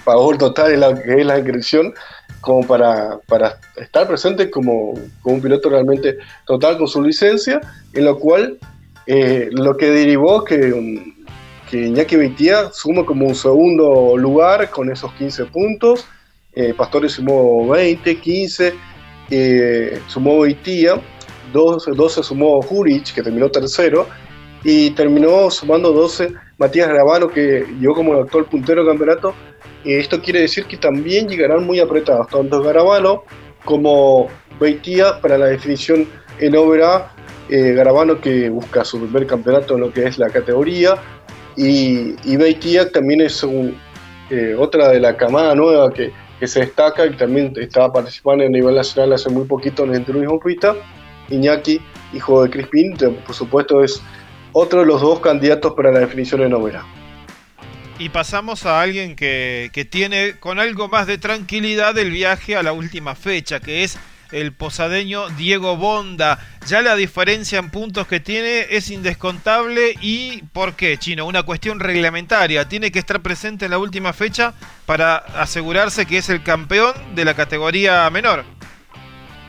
[0.04, 1.92] Pagó el total en la que es la inscripción
[2.40, 7.60] como para, para estar presente como, como, un piloto realmente total con su licencia,
[7.92, 8.58] en lo cual
[9.06, 11.12] eh, lo que derivó que,
[11.70, 16.06] que Iñaki Beitía suma como un segundo lugar con esos 15 puntos,
[16.52, 16.74] eh,
[17.08, 18.74] sumó 20, 15,
[19.30, 21.00] eh, sumó Beitía,
[21.52, 24.06] 12, 12 sumó Jurich, que terminó tercero,
[24.62, 29.34] y terminó sumando 12 Matías Gravano, que llegó como el actual puntero del campeonato.
[29.84, 33.24] Y esto quiere decir que también llegarán muy apretados, tanto Garavano
[33.64, 36.06] como Beitía para la definición
[36.38, 37.12] en obra.
[37.50, 40.94] Eh, Garavano que busca su primer campeonato en lo que es la categoría.
[41.56, 43.44] Y, y también es
[44.30, 46.12] eh, otra de la camada nueva que,
[46.46, 50.40] se destaca y también estaba participando a nivel nacional hace muy poquito en el turismo
[50.40, 50.74] pista.
[51.28, 51.82] Iñaki,
[52.14, 54.00] hijo de Crispín, por supuesto es
[54.52, 56.86] otro de los dos candidatos para la definición de novela.
[57.98, 62.72] Y pasamos a alguien que, tiene con algo más de tranquilidad el viaje a la
[62.72, 63.98] última fecha, que es
[64.32, 66.38] el posadeño Diego Bonda.
[66.66, 71.26] Ya la diferencia en puntos que tiene es indescontable y ¿por qué, Chino?
[71.26, 72.68] Una cuestión reglamentaria.
[72.68, 74.54] Tiene que estar presente en la última fecha
[74.86, 78.44] para asegurarse que es el campeón de la categoría menor.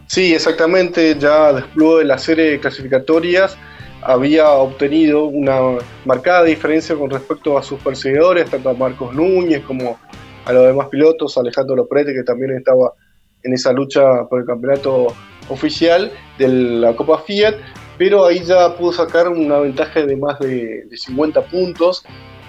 [0.08, 1.16] Sí, exactamente.
[1.18, 3.58] Ya después de la serie de clasificatorias
[4.02, 10.00] había obtenido una marcada diferencia con respecto a sus perseguidores, tanto a Marcos Núñez como
[10.46, 12.94] a los demás pilotos, Alejandro Loprete, que también estaba
[13.44, 15.08] en esa lucha por el campeonato
[15.50, 17.56] oficial de la Copa Fiat,
[17.98, 22.04] pero ahí ya pudo sacar una ventaja de más de, 50 puntos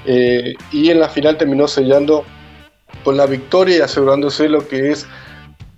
[0.07, 2.25] eh, y en la final terminó sellando
[3.05, 5.07] con la victoria y asegurándose lo que es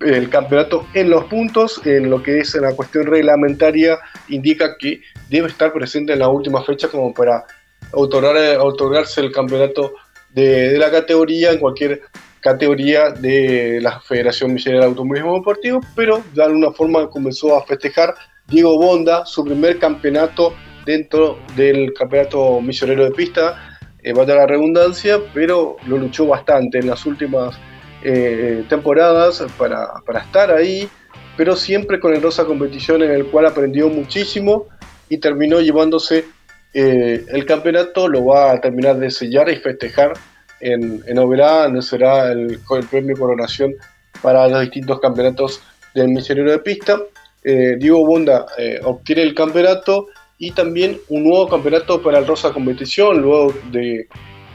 [0.00, 3.98] el campeonato en los puntos, en lo que es en la cuestión reglamentaria,
[4.28, 5.00] indica que
[5.30, 7.44] debe estar presente en la última fecha como para
[7.92, 9.94] otorgar, otorgarse el campeonato
[10.34, 12.02] de, la categoría en cualquier
[12.44, 18.14] categoría de la Federación Misionera de Automovilismo Deportivo, pero de alguna forma comenzó a festejar
[18.46, 20.54] Diego Bonda su primer campeonato
[20.84, 26.26] dentro del campeonato misionero de pista, eh, va a dar la redundancia, pero lo luchó
[26.26, 27.58] bastante en las últimas
[28.02, 30.86] eh, temporadas para, para, estar ahí,
[31.38, 34.66] pero siempre con el Rosa Competición en el cual aprendió muchísimo
[35.08, 36.26] y terminó llevándose
[36.74, 40.12] eh, el campeonato, lo va a terminar de sellar y festejar
[40.64, 43.74] en, en Oberá, donde será el, el, premio coronación
[44.22, 45.60] para los distintos campeonatos
[45.94, 46.98] del misionero de pista.
[47.44, 48.46] Eh, Diego Bonda
[48.84, 50.06] obtiene el campeonato
[50.38, 54.08] y también un nuevo campeonato para el Rosa Competición, luego de,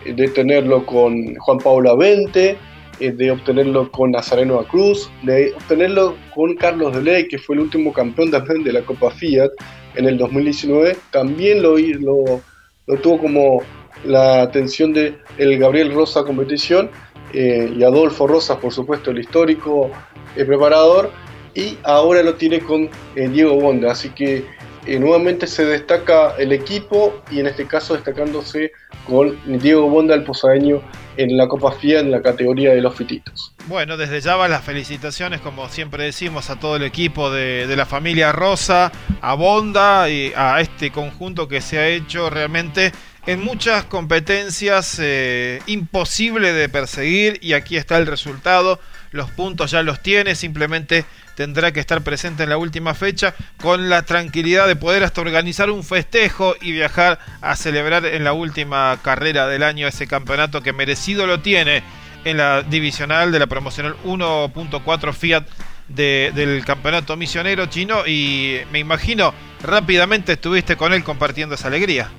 [0.05, 2.57] de tenerlo con Juan Pablo Avente,
[2.99, 7.93] eh, de obtenerlo con Nazareno Cruz, de obtenerlo con Carlos Deley, que fue el último
[7.93, 9.51] campeón también de la Copa Fiat
[9.95, 12.41] en el 2019, también lo, lo,
[12.87, 13.61] lo tuvo como
[14.05, 16.89] la atención de el Gabriel Rosa competición
[17.33, 19.91] eh, y Adolfo Rosas, por supuesto, el histórico
[20.35, 21.11] el preparador,
[21.55, 24.45] y ahora lo tiene con eh, Diego Bonda, así que
[24.87, 28.71] nuevamente se destaca el equipo y en este caso destacándose
[29.05, 30.81] con Diego Bonda, el posadeño
[31.17, 33.53] en la Copa FIA en la categoría de los fititos.
[33.67, 37.85] Bueno, desde ya van las felicitaciones, como siempre decimos, a todo el equipo de, la
[37.85, 42.93] familia Rosa, a Bonda y a este conjunto que se ha hecho realmente
[43.29, 48.79] en muchas competencias eh, imposible de perseguir y aquí está el resultado.
[49.11, 53.87] Los puntos ya los tiene, simplemente tendrá que estar presente en la última fecha con
[53.87, 58.97] la tranquilidad de poder hasta organizar un festejo y viajar a celebrar en la última
[59.03, 61.83] carrera del año ese campeonato que merecido lo tiene
[62.25, 65.45] en la divisional de la promocional 1.4 Fiat
[65.87, 72.09] del campeonato misionero chino y me imagino rápidamente estuviste con él compartiendo esa alegría.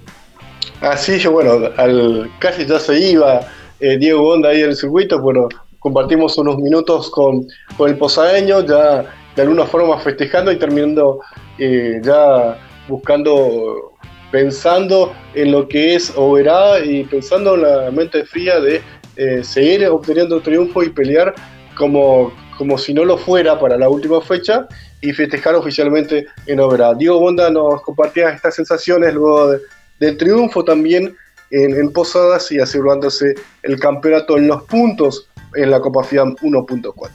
[0.80, 3.40] Así, bueno, al, casi ya se iba
[3.80, 8.64] eh, Diego Bonda ahí en el circuito, bueno, compartimos unos minutos con, con el posadeño,
[8.64, 9.04] ya
[9.36, 11.20] de alguna forma festejando y terminando
[11.58, 13.92] eh, ya buscando,
[14.30, 18.82] pensando en lo que es Oberá y pensando en la mente fría de
[19.16, 21.34] eh, seguir obteniendo triunfo y pelear
[21.76, 24.66] como, como si no lo fuera para la última fecha
[25.02, 26.94] y festejar oficialmente en Oberá.
[26.94, 29.52] Diego Bonda nos compartía estas sensaciones luego
[30.00, 31.14] del triunfo también
[31.50, 37.10] en, en Posadas y asegurándose el campeonato en los puntos en la Copa FIAM 1.4.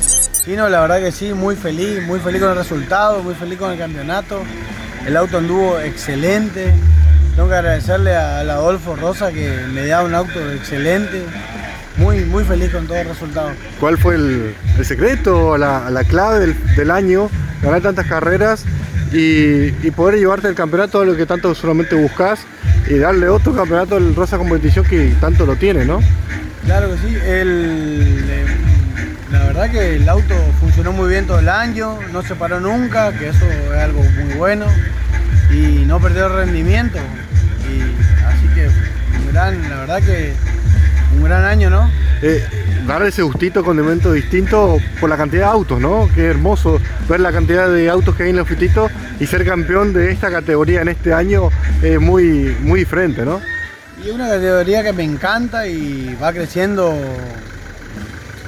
[0.00, 3.58] Sí, no, la verdad que sí, muy feliz, muy feliz con el resultado, muy feliz
[3.58, 4.42] con el campeonato.
[5.06, 6.74] El auto anduvo excelente.
[7.36, 11.24] Tengo que agradecerle al Adolfo Rosa que me da un auto excelente.
[11.96, 13.50] Muy, muy feliz con todo el resultado.
[13.78, 17.30] ¿Cuál fue el, secreto, la, la clave del, del, año?
[17.62, 18.64] Ganar tantas carreras
[19.12, 22.40] y, poder llevarte el campeonato a lo que tanto solamente buscas
[22.88, 26.00] y darle otro campeonato al Rosa Competición que tanto lo tiene, ¿no?
[26.64, 28.44] Claro que sí, el, eh,
[29.30, 33.12] la verdad que el auto funcionó muy bien todo el año, no se paró nunca,
[33.12, 34.66] que eso es algo muy bueno
[35.50, 36.98] y no perdió rendimiento.
[37.68, 37.80] Y
[38.24, 38.68] así que
[39.18, 40.32] un gran, la verdad que
[41.16, 41.90] un gran año, ¿no?
[42.22, 42.44] Eh,
[42.86, 46.08] dar ese gustito, condimento distinto por la cantidad de autos, ¿no?
[46.14, 48.90] Qué hermoso ver la cantidad de autos que hay en los fititos
[49.20, 51.50] y ser campeón de esta categoría en este año
[51.82, 53.40] es muy, muy diferente, ¿no?
[54.02, 56.94] Y es una categoría que me encanta y va creciendo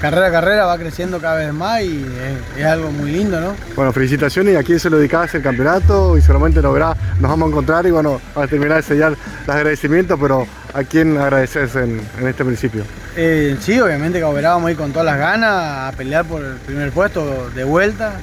[0.00, 2.04] carrera a carrera va creciendo cada vez más y
[2.58, 3.54] es, algo muy lindo, ¿no?
[3.74, 7.30] Bueno, felicitaciones y a quién se lo dedicabas el campeonato y seguramente nos verá, nos
[7.30, 9.16] vamos a encontrar y bueno, a terminar de sellar
[9.46, 12.84] los agradecimientos, pero ¿a quién agradeces en, este principio?
[13.16, 16.56] Eh, sí, obviamente que vamos a ir con todas las ganas a pelear por el
[16.56, 18.20] primer puesto de vuelta.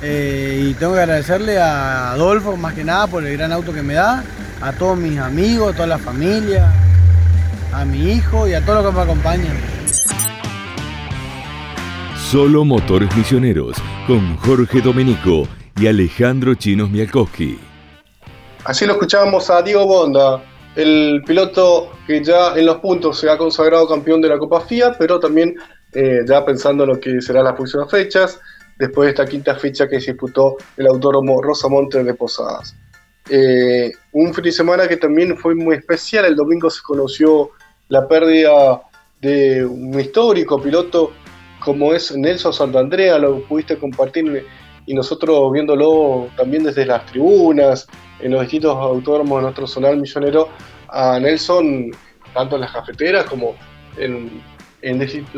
[0.00, 3.82] Eh, y tengo que agradecerle a Adolfo más que nada por el gran auto que
[3.82, 4.22] me da,
[4.60, 6.72] a todos mis amigos, a toda la familia,
[7.72, 9.56] a mi hijo y a todos los que me acompañan.
[12.16, 15.48] Solo Motores Misioneros con Jorge Domenico
[15.80, 17.58] y Alejandro Chinos Mialkowski.
[18.64, 20.42] Así lo escuchábamos a Diego Bonda,
[20.78, 24.94] el piloto que ya en los puntos se ha consagrado campeón de la Copa FIA,
[24.96, 25.56] pero también
[25.92, 28.40] eh, ya pensando en lo que serán las próximas fechas,
[28.78, 32.76] después de esta quinta fecha que disputó el autódromo Rosamonte de Posadas.
[33.28, 37.50] Eh, un fin de semana que también fue muy especial, el domingo se conoció
[37.88, 38.80] la pérdida
[39.20, 41.10] de un histórico piloto
[41.58, 44.46] como es Nelson Santandrea, lo pudiste compartir
[44.88, 47.86] y nosotros viéndolo también desde las tribunas,
[48.20, 50.48] en los distintos autódromos de nuestro zonal millonero,
[50.88, 51.90] a Nelson,
[52.32, 53.54] tanto en las cafeteras como
[53.98, 54.42] en,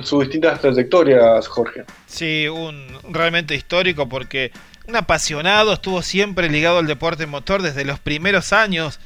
[0.02, 1.82] sus distintas trayectorias, Jorge.
[2.06, 4.52] Sí, un realmente histórico porque
[4.86, 9.00] un apasionado, estuvo siempre ligado al deporte motor desde los primeros años.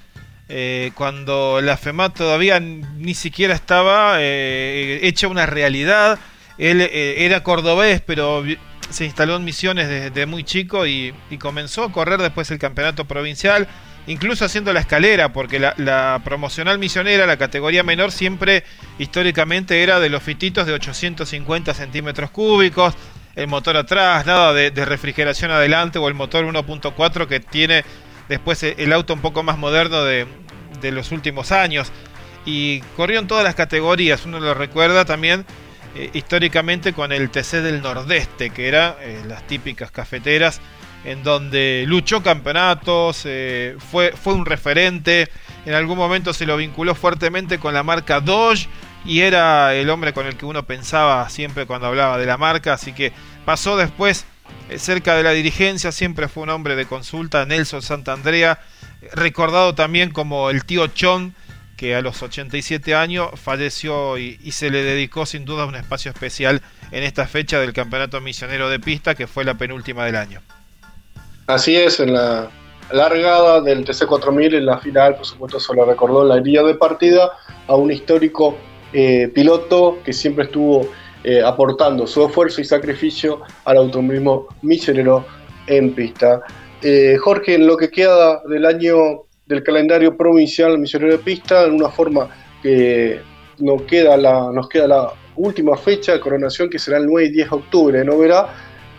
[0.50, 6.18] Eh, cuando la FEMA todavía ni siquiera estaba eh, hecha una realidad,
[6.58, 8.44] él eh, era cordobés, pero
[8.90, 13.66] se instaló en Misiones desde muy chico y, comenzó a correr después el campeonato provincial,
[14.06, 18.64] incluso haciendo la escalera, porque la, promocional misionera, la categoría menor, siempre
[18.98, 22.94] históricamente era de los fititos de 850 centímetros cúbicos,
[23.34, 27.84] el motor atrás, nada de, refrigeración adelante o el motor 1.4 que tiene
[28.28, 30.26] después el auto un poco más moderno de,
[30.80, 31.90] de los últimos años.
[32.46, 35.46] Y corrió en todas las categorías, uno lo recuerda también
[35.96, 40.60] eh, históricamente con el TC del Nordeste, que era eh, las típicas cafeteras
[41.04, 45.28] en donde luchó campeonatos, eh, fue, fue un referente,
[45.66, 48.68] en algún momento se lo vinculó fuertemente con la marca Dodge
[49.04, 52.72] y era el hombre con el que uno pensaba siempre cuando hablaba de la marca,
[52.72, 53.12] así que
[53.44, 54.24] pasó después
[54.76, 58.60] cerca de la dirigencia, siempre fue un hombre de consulta, Nelson Santandrea,
[59.12, 61.34] recordado también como el tío Chon
[61.76, 66.62] que a los 87 años falleció y, se le dedicó sin duda un espacio especial
[66.92, 70.40] en esta fecha del Campeonato Misionero de Pista, que fue la penúltima del año.
[71.46, 72.50] Así es, en la
[72.92, 77.30] largada del TC4000, en la final, por supuesto, se le recordó la guía de partida
[77.66, 78.56] a un histórico
[78.92, 80.88] eh, piloto que siempre estuvo
[81.24, 85.26] eh, aportando su esfuerzo y sacrificio al automovilismo misionero
[85.66, 86.42] en pista.
[86.82, 91.74] Eh, Jorge, en lo que queda del año del calendario provincial misionero de pista, en
[91.74, 92.28] una forma
[92.62, 93.20] que
[93.58, 97.32] nos queda la, nos queda la última fecha de coronación que será el 9 y
[97.32, 98.48] 10 de octubre, no verá,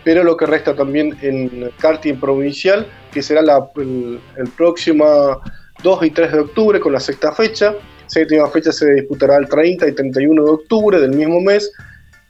[0.03, 4.19] pero lo que resta también en karting provincial, que será la, el,
[4.55, 5.41] próximo
[5.81, 7.73] 2 y 3 de octubre con la sexta fecha.
[8.05, 11.71] Séptima fecha se disputará el 30 y 31 de octubre del mismo mes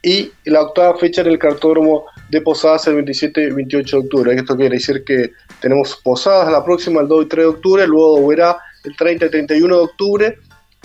[0.02, 4.34] y la octava fecha en el cartódromo de Posadas el 27 y 28 de octubre.
[4.34, 8.26] Esto quiere decir que tenemos Posadas la próxima, el 2 y 3 de octubre, luego
[8.26, 10.38] verá el 30 y 31 de octubre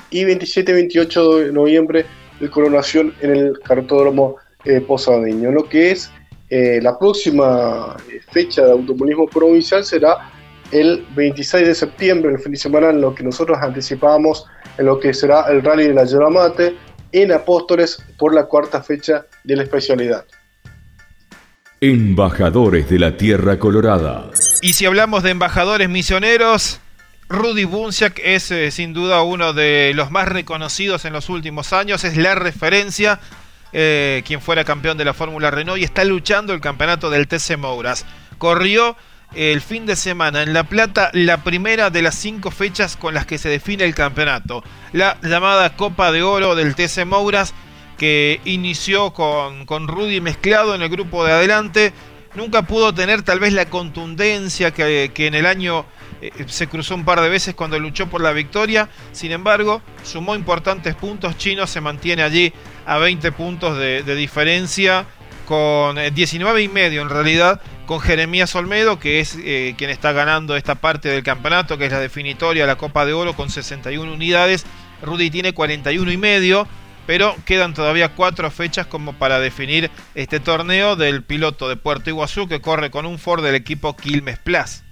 [0.09, 2.05] y 27 y 28 de noviembre
[2.39, 5.51] el coronación en el cartódromo eh, posadeño.
[5.51, 6.11] Lo que es
[6.49, 10.29] eh, la próxima eh, fecha de automovilismo provincial será
[10.71, 14.45] el 26 de septiembre, el fin de semana, en lo que nosotros anticipamos
[14.77, 16.75] en lo que será el Rally de la Yerba Mate
[17.11, 20.25] en Apóstoles por la cuarta fecha de la especialidad.
[21.83, 24.29] Embajadores de la Tierra Colorada.
[24.61, 26.79] Y si hablamos de embajadores misioneros,
[27.27, 32.03] Rudy Bunciak es eh, sin duda uno de los más reconocidos en los últimos años,
[32.03, 33.19] es la referencia,
[33.73, 37.57] eh, quien fuera campeón de la Fórmula Renault y está luchando el campeonato del TC
[37.57, 38.05] Mouras.
[38.37, 38.95] Corrió
[39.33, 43.25] el fin de semana en La Plata la primera de las cinco fechas con las
[43.25, 44.63] que se define el campeonato,
[44.93, 47.55] la llamada Copa de Oro del TC Mouras
[48.01, 51.93] que inició con, con Rudy mezclado en el grupo de adelante,
[52.33, 55.85] nunca pudo tener tal vez la contundencia que, en el año
[56.19, 58.89] eh, se cruzó un par de veces cuando luchó por la victoria.
[59.11, 61.37] Sin embargo, sumó importantes puntos.
[61.37, 62.51] Chino se mantiene allí
[62.87, 65.05] a 20 puntos de, diferencia,
[65.45, 70.11] con 19 eh, y medio en realidad, con Jeremías Olmedo, que es eh, quien está
[70.11, 74.11] ganando esta parte del campeonato, que es la definitoria, la Copa de Oro, con 61
[74.11, 74.65] unidades.
[75.03, 76.67] Rudy tiene 41 y medio
[77.07, 82.47] pero quedan todavía cuatro fechas como para definir este torneo del piloto de Puerto Iguazú
[82.47, 84.83] que corre con un Ford del equipo Quilmes Plus.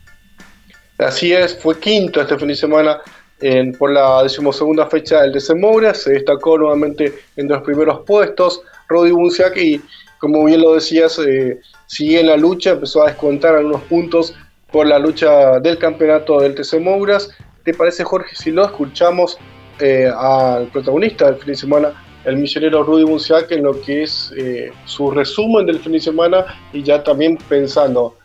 [0.97, 2.99] Así es, fue quinto este fin de semana
[3.39, 9.12] en, por la decimosegunda fecha del Moura, se destacó nuevamente entre los primeros puestos, Rodi
[9.12, 9.82] Bunciak y
[10.18, 14.36] como bien lo decías, eh, sigue en la lucha, empezó a descontar algunos puntos
[14.72, 17.30] por la lucha del campeonato del TC Mouras.
[17.64, 19.38] ¿Te parece Jorge si lo escuchamos
[19.80, 21.93] eh, al protagonista del fin de semana,
[22.25, 26.45] el misionero Rudy Bunciak, en lo que es eh, su resumen del fin de semana
[26.73, 28.15] y ya también pensando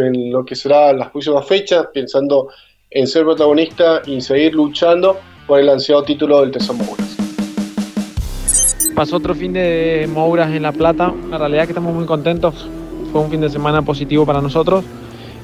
[0.00, 2.48] en lo que será las próximas fechas, pensando
[2.90, 7.16] en ser protagonista y seguir luchando por el ansiado título del Tesoro Mouras.
[8.94, 12.68] Pasó otro fin de Mouras en La Plata, la realidad es que estamos muy contentos,
[13.12, 14.84] fue un fin de semana positivo para nosotros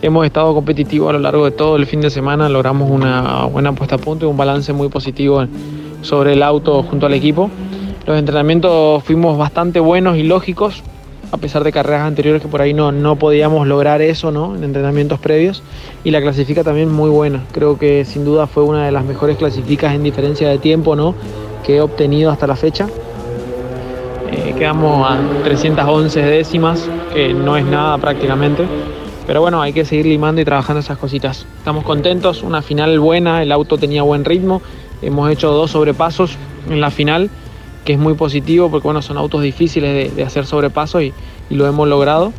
[0.03, 3.75] Hemos estado competitivos a lo largo de todo el fin de semana, logramos una buena
[3.75, 5.45] puesta a punto y un balance muy positivo
[6.01, 7.51] sobre el auto junto al equipo.
[8.07, 10.83] Los entrenamientos fuimos bastante buenos y lógicos,
[11.33, 14.57] a pesar de carreras anteriores que por ahí no, no podíamos lograr eso ¿no?
[14.57, 15.63] en entrenamientos previos.
[16.03, 17.45] Y la clasifica también muy buena.
[17.53, 21.15] Creo que sin duda fue una de las mejores clasificas en diferencia de tiempo ¿no?
[21.63, 22.89] que he obtenido hasta la fecha.
[24.33, 28.65] Eh, quedamos a 311 décimas, que no es nada prácticamente.
[29.31, 31.47] Pero bueno, hay que seguir limando y trabajando esas cositas.
[31.59, 34.61] Estamos contentos, una final buena, el auto tenía buen ritmo,
[35.03, 36.37] hemos hecho dos sobrepasos
[36.68, 37.31] en la final,
[37.85, 41.12] que es muy positivo porque bueno, son autos difíciles de, hacer sobrepasos y,
[41.51, 42.33] lo hemos logrado.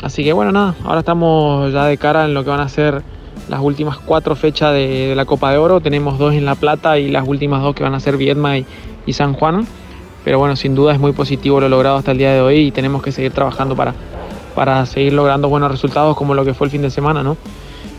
[0.00, 3.02] Así que bueno, nada, ahora estamos ya de cara en lo que van a ser
[3.48, 5.80] las últimas cuatro fechas de, la Copa de Oro.
[5.80, 8.64] Tenemos dos en La Plata y las últimas dos que van a ser Viedma y,
[9.06, 9.66] y San Juan.
[10.22, 12.70] Pero bueno, sin duda es muy positivo lo logrado hasta el día de hoy y
[12.70, 13.94] tenemos que seguir trabajando para,
[14.58, 17.36] para seguir logrando buenos resultados como lo que fue el fin de semana, ¿no?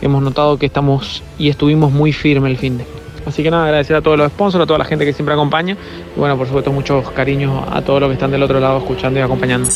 [0.02, 2.86] Hemos notado que estamos y estuvimos muy firmes el fin de.
[3.24, 5.78] Así que nada, agradecer a todos los sponsors, a toda la gente que siempre acompaña
[6.14, 9.18] y bueno, por supuesto muchos cariños a todos los que están del otro lado escuchando
[9.18, 9.70] y acompañando.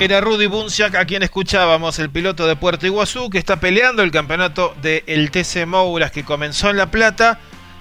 [0.00, 4.10] Era Rudy Bunciak a quien escuchábamos, el piloto de Puerto Iguazú, que está peleando el
[4.10, 7.38] campeonato del TC Mouras que comenzó en La Plata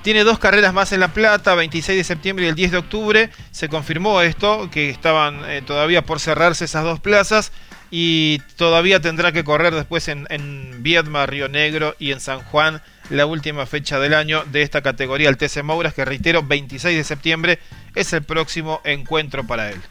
[0.08, 3.30] tiene dos carreras más en La Plata, 26 de septiembre y el 10 de octubre.
[3.52, 7.52] Se confirmó esto, que estaban eh, todavía por cerrarse esas dos plazas.
[7.92, 12.82] Y todavía tendrá que correr después en, en Viedma, Río Negro y en San Juan
[13.10, 17.04] la última fecha del año de esta categoría, el TC Mouras, que reitero, 26 de
[17.04, 17.60] septiembre
[17.94, 19.82] es el próximo encuentro para él.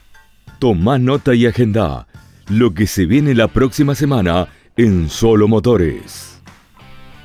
[0.58, 2.06] Toma nota y agenda
[2.48, 4.48] lo que se viene la próxima semana
[4.78, 6.35] en Solo Motores.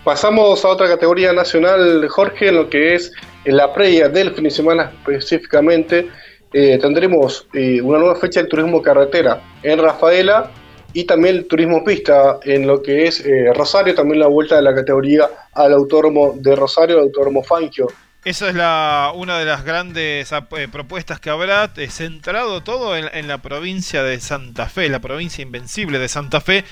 [0.03, 3.11] Pasamos a otra categoría nacional, Jorge, en lo que es
[3.45, 6.09] la previa del fin de semana específicamente.
[6.51, 10.49] Eh, tendremos eh, una nueva fecha del turismo carretera en Rafaela
[10.91, 14.73] y también turismo pista en lo que es eh, Rosario, también la vuelta de la
[14.73, 17.87] categoría al autódromo de Rosario, el autódromo Fangio.
[18.25, 20.31] Esa es la, una de las grandes
[20.71, 26.07] propuestas que habrá, centrado todo en la provincia de Santa Fe, la provincia invencible de
[26.07, 26.63] Santa Fe,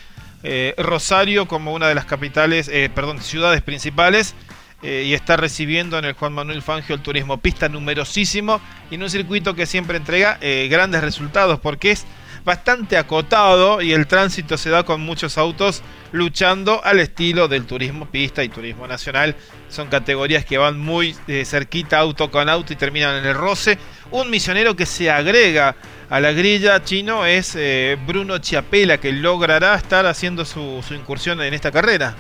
[0.43, 4.35] eh, Rosario como una de las capitales, eh, perdón, ciudades principales.
[4.81, 9.03] Eh, y está recibiendo en el Juan Manuel Fangio el turismo pista numerosísimo y en
[9.03, 12.05] un circuito que siempre entrega grandes resultados porque es
[12.49, 18.07] bastante acotado y el tránsito se da con muchos autos luchando al estilo del turismo
[18.09, 19.35] pista y turismo nacional.
[19.67, 23.77] Son categorías que van muy cerquita auto con auto y terminan en el roce.
[24.09, 25.75] Un misionero que se agrega
[26.09, 31.53] a la grilla chino es eh, Bruno Chiapela, que logrará estar haciendo su, incursión en
[31.53, 32.15] esta carrera.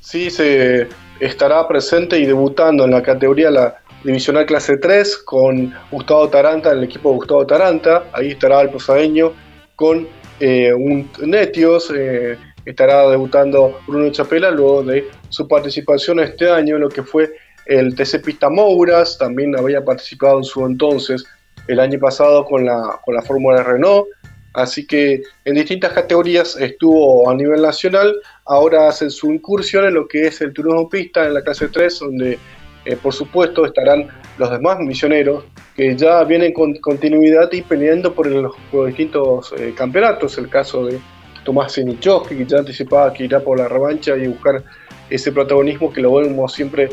[0.00, 0.86] Sí, se
[1.18, 6.84] estará presente y debutando en la categoría la divisional clase 3 con Gustavo Taranta, el
[6.84, 8.04] equipo de Gustavo Taranta.
[8.12, 9.32] Ahí estará el posadeño
[9.76, 10.08] con
[10.40, 11.92] eh, un Netios.
[11.94, 17.32] Eh, estará debutando Bruno Chapela luego de su participación este año en lo que fue
[17.66, 19.18] el TC Pista Mouras.
[19.18, 21.24] También había participado en su entonces
[21.68, 24.06] el año pasado con la, con la Fórmula Renault,
[24.54, 28.14] así que en distintas categorías estuvo a nivel nacional,
[28.44, 31.98] ahora hacen su incursión en lo que es el turismo pista en la clase 3,
[31.98, 32.38] donde
[32.86, 34.08] eh, por supuesto estarán
[34.38, 38.54] los demás misioneros que ya vienen con continuidad y peleando por los,
[38.86, 41.00] distintos eh, campeonatos, el caso de
[41.44, 44.62] Tomás Sinichowski, que ya anticipaba que irá por la revancha y buscar
[45.10, 46.88] ese protagonismo que lo vemos siempre,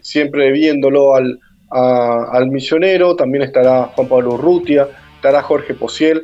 [0.00, 1.38] siempre viéndolo al,
[1.70, 6.22] al misionero, también estará Juan Pablo Urrutia, estará Jorge Posiel,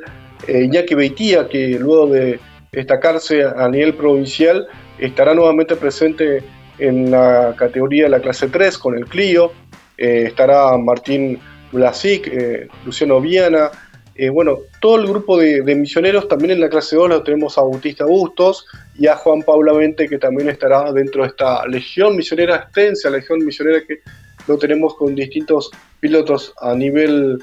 [0.49, 2.41] eh, Iñaki Beitía, que luego de
[2.73, 4.67] destacarse a nivel provincial
[4.99, 6.43] estará nuevamente presente
[6.79, 9.53] en la categoría de la clase 3 con el Clio,
[9.99, 11.39] eh, estará Martín
[11.73, 13.71] Blasic, eh, Luciano Viana,
[14.15, 17.63] eh, bueno, todo el grupo de, misioneros, también en la clase 2 lo tenemos a
[17.63, 18.67] Bautista Bustos
[18.99, 23.45] y a Juan Paula Mente, que también estará dentro de esta legión misionera extensa, legión
[23.45, 24.01] misionera que
[24.47, 25.71] lo tenemos con distintos
[26.01, 27.39] pilotos a nivel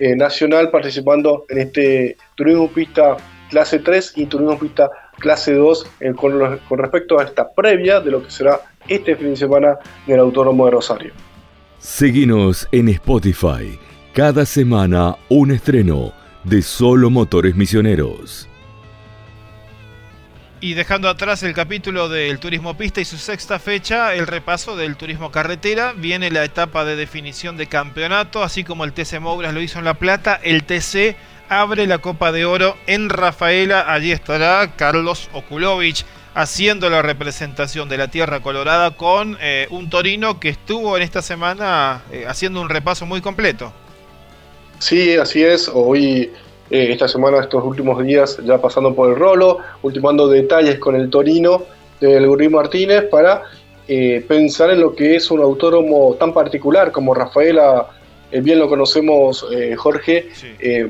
[0.00, 3.16] nacional participando en este turismo pista
[3.50, 8.22] clase 3 y turismo pista clase 2 con, con respecto a esta previa de lo
[8.22, 11.12] que será este fin de semana del Autónomo de Rosario.
[11.78, 13.78] Seguimos en Spotify.
[14.14, 16.12] Cada semana un estreno
[16.44, 18.48] de Solo Motores Misioneros.
[20.60, 24.96] Y dejando atrás el capítulo del turismo pista y su sexta fecha, el repaso del
[24.96, 29.60] turismo carretera, viene la etapa de definición de campeonato, así como el TC Mouras lo
[29.60, 31.14] hizo en La Plata, el TC
[31.48, 37.98] abre la Copa de Oro en Rafaela, allí estará Carlos Okulovich haciendo la representación de
[37.98, 42.68] la Tierra Colorada con eh, un Torino que estuvo en esta semana eh, haciendo un
[42.68, 43.72] repaso muy completo.
[44.78, 45.68] Sí, así es.
[45.72, 46.30] Hoy,
[46.70, 51.10] eh, esta semana, estos últimos días, ya pasando por el rolo, ultimando detalles con el
[51.10, 51.64] Torino
[52.00, 53.42] del Gurí Martínez para
[54.28, 57.88] pensar en lo que es un autónomo tan particular como Rafaela,
[58.30, 60.28] bien lo conocemos Jorge,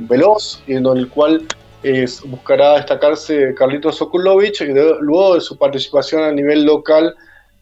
[0.01, 1.47] veloz, en el cual
[2.27, 4.61] buscará destacarse Carlitos Sokulovich
[5.01, 7.15] luego de su participación a nivel local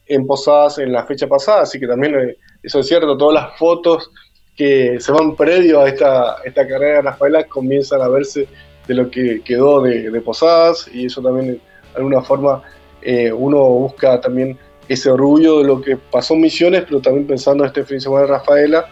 [0.07, 3.59] en Posadas en la fecha pasada, así que también eh, eso es cierto, todas las
[3.59, 4.11] fotos
[4.57, 8.49] que se van previo a esta, esta carrera de Rafaela comienzan a verse
[8.87, 11.61] de lo que quedó de, Posadas y eso también de
[11.95, 12.63] alguna forma
[13.03, 14.59] eh, uno busca también
[14.89, 18.03] ese orgullo de lo que pasó en Misiones, pero también pensando en este fin de
[18.03, 18.87] semana de Rafaela,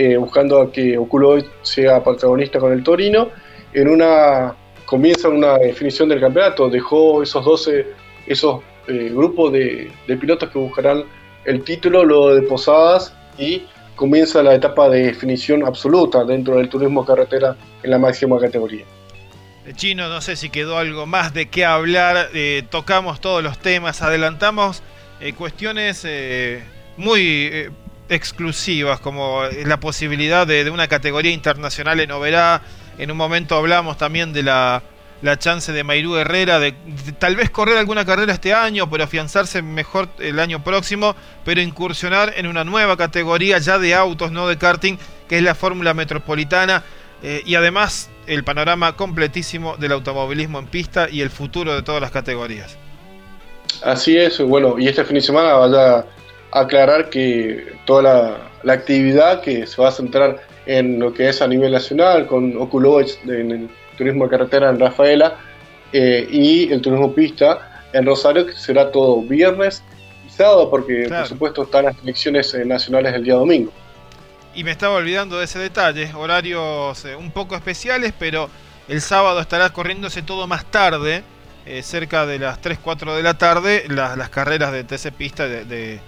[0.00, 3.30] eh, buscando a que Okulovich sea protagonista con el Torino
[3.72, 4.54] en una
[4.86, 7.84] comienza una definición del campeonato, dejó esos 12,
[8.28, 11.02] esos eh, grupos de, pilotos que buscarán
[11.44, 13.64] el título, luego de Posadas y
[13.96, 18.84] comienza la etapa de definición absoluta dentro del turismo carretera en la máxima categoría.
[19.66, 22.28] Eh, Chino, no sé si quedó algo más de qué hablar,
[22.70, 24.80] tocamos todos los temas, adelantamos
[25.36, 26.06] cuestiones
[26.96, 27.68] muy
[28.08, 32.62] exclusivas como la posibilidad de, una categoría internacional en Oberá,
[32.98, 34.82] en un momento hablamos también de la,
[35.38, 36.74] chance de Mairú Herrera de,
[37.18, 42.32] tal vez correr alguna carrera este año, pero afianzarse mejor el año próximo, pero incursionar
[42.36, 44.96] en una nueva categoría ya de autos, no de karting,
[45.28, 46.84] que es la Fórmula Metropolitana.
[47.20, 52.00] Eh, y además el panorama completísimo del automovilismo en pista y el futuro de todas
[52.00, 52.78] las categorías.
[53.82, 56.04] Así es, bueno, y este fin de semana vaya
[56.52, 61.40] aclarar que toda la, la actividad que se va a centrar en lo que es
[61.40, 65.38] a nivel nacional, con Oculovich en el turismo de carretera en Rafaela
[65.92, 69.82] eh, y el turismo pista en Rosario, que será todo viernes
[70.26, 73.72] y sábado, porque por supuesto están las elecciones eh, nacionales el día domingo.
[74.54, 78.50] Y me estaba olvidando de ese detalle, horarios eh, un poco especiales, pero
[78.88, 81.22] el sábado estará corriéndose todo más tarde,
[81.82, 86.00] cerca de las 3, 4 de la tarde, las, carreras de TC Pista de de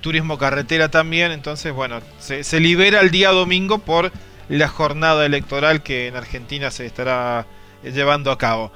[0.00, 1.32] turismo carretera también.
[1.32, 4.12] Entonces, bueno, se, libera el día domingo por
[4.48, 7.46] la jornada electoral que en Argentina se estará
[7.82, 8.72] llevando a cabo.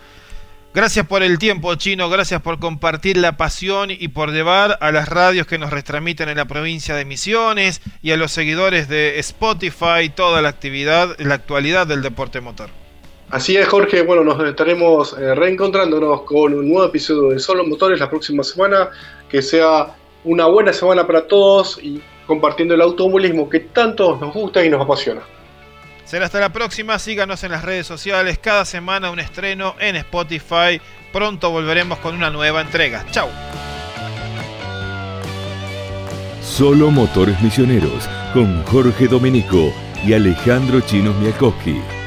[0.75, 2.11] Gracias por el tiempo, Chino.
[2.11, 6.37] Gracias por compartir la pasión y por llevar a las radios que nos retransmiten en
[6.37, 11.87] la provincia de Misiones y a los seguidores de Spotify toda la actividad, la actualidad
[11.87, 12.69] del deporte motor.
[13.31, 14.03] Así es, Jorge.
[14.03, 18.89] Bueno, nos estaremos eh, reencontrándonos con un nuevo episodio de Solo Motores la próxima semana.
[19.29, 19.95] Que sea
[20.25, 24.83] una buena semana para todos y compartiendo el automovilismo que tanto nos gusta y nos
[24.83, 25.23] apasiona.
[26.05, 30.81] Será hasta la próxima, síganos en las redes sociales, cada semana un estreno en Spotify.
[31.13, 33.05] Pronto volveremos con una nueva entrega.
[33.11, 33.29] Chao.
[36.43, 39.73] Solo Motores Misioneros con Jorge Domenico
[40.05, 41.98] y Alejandro Chinos Miakowski.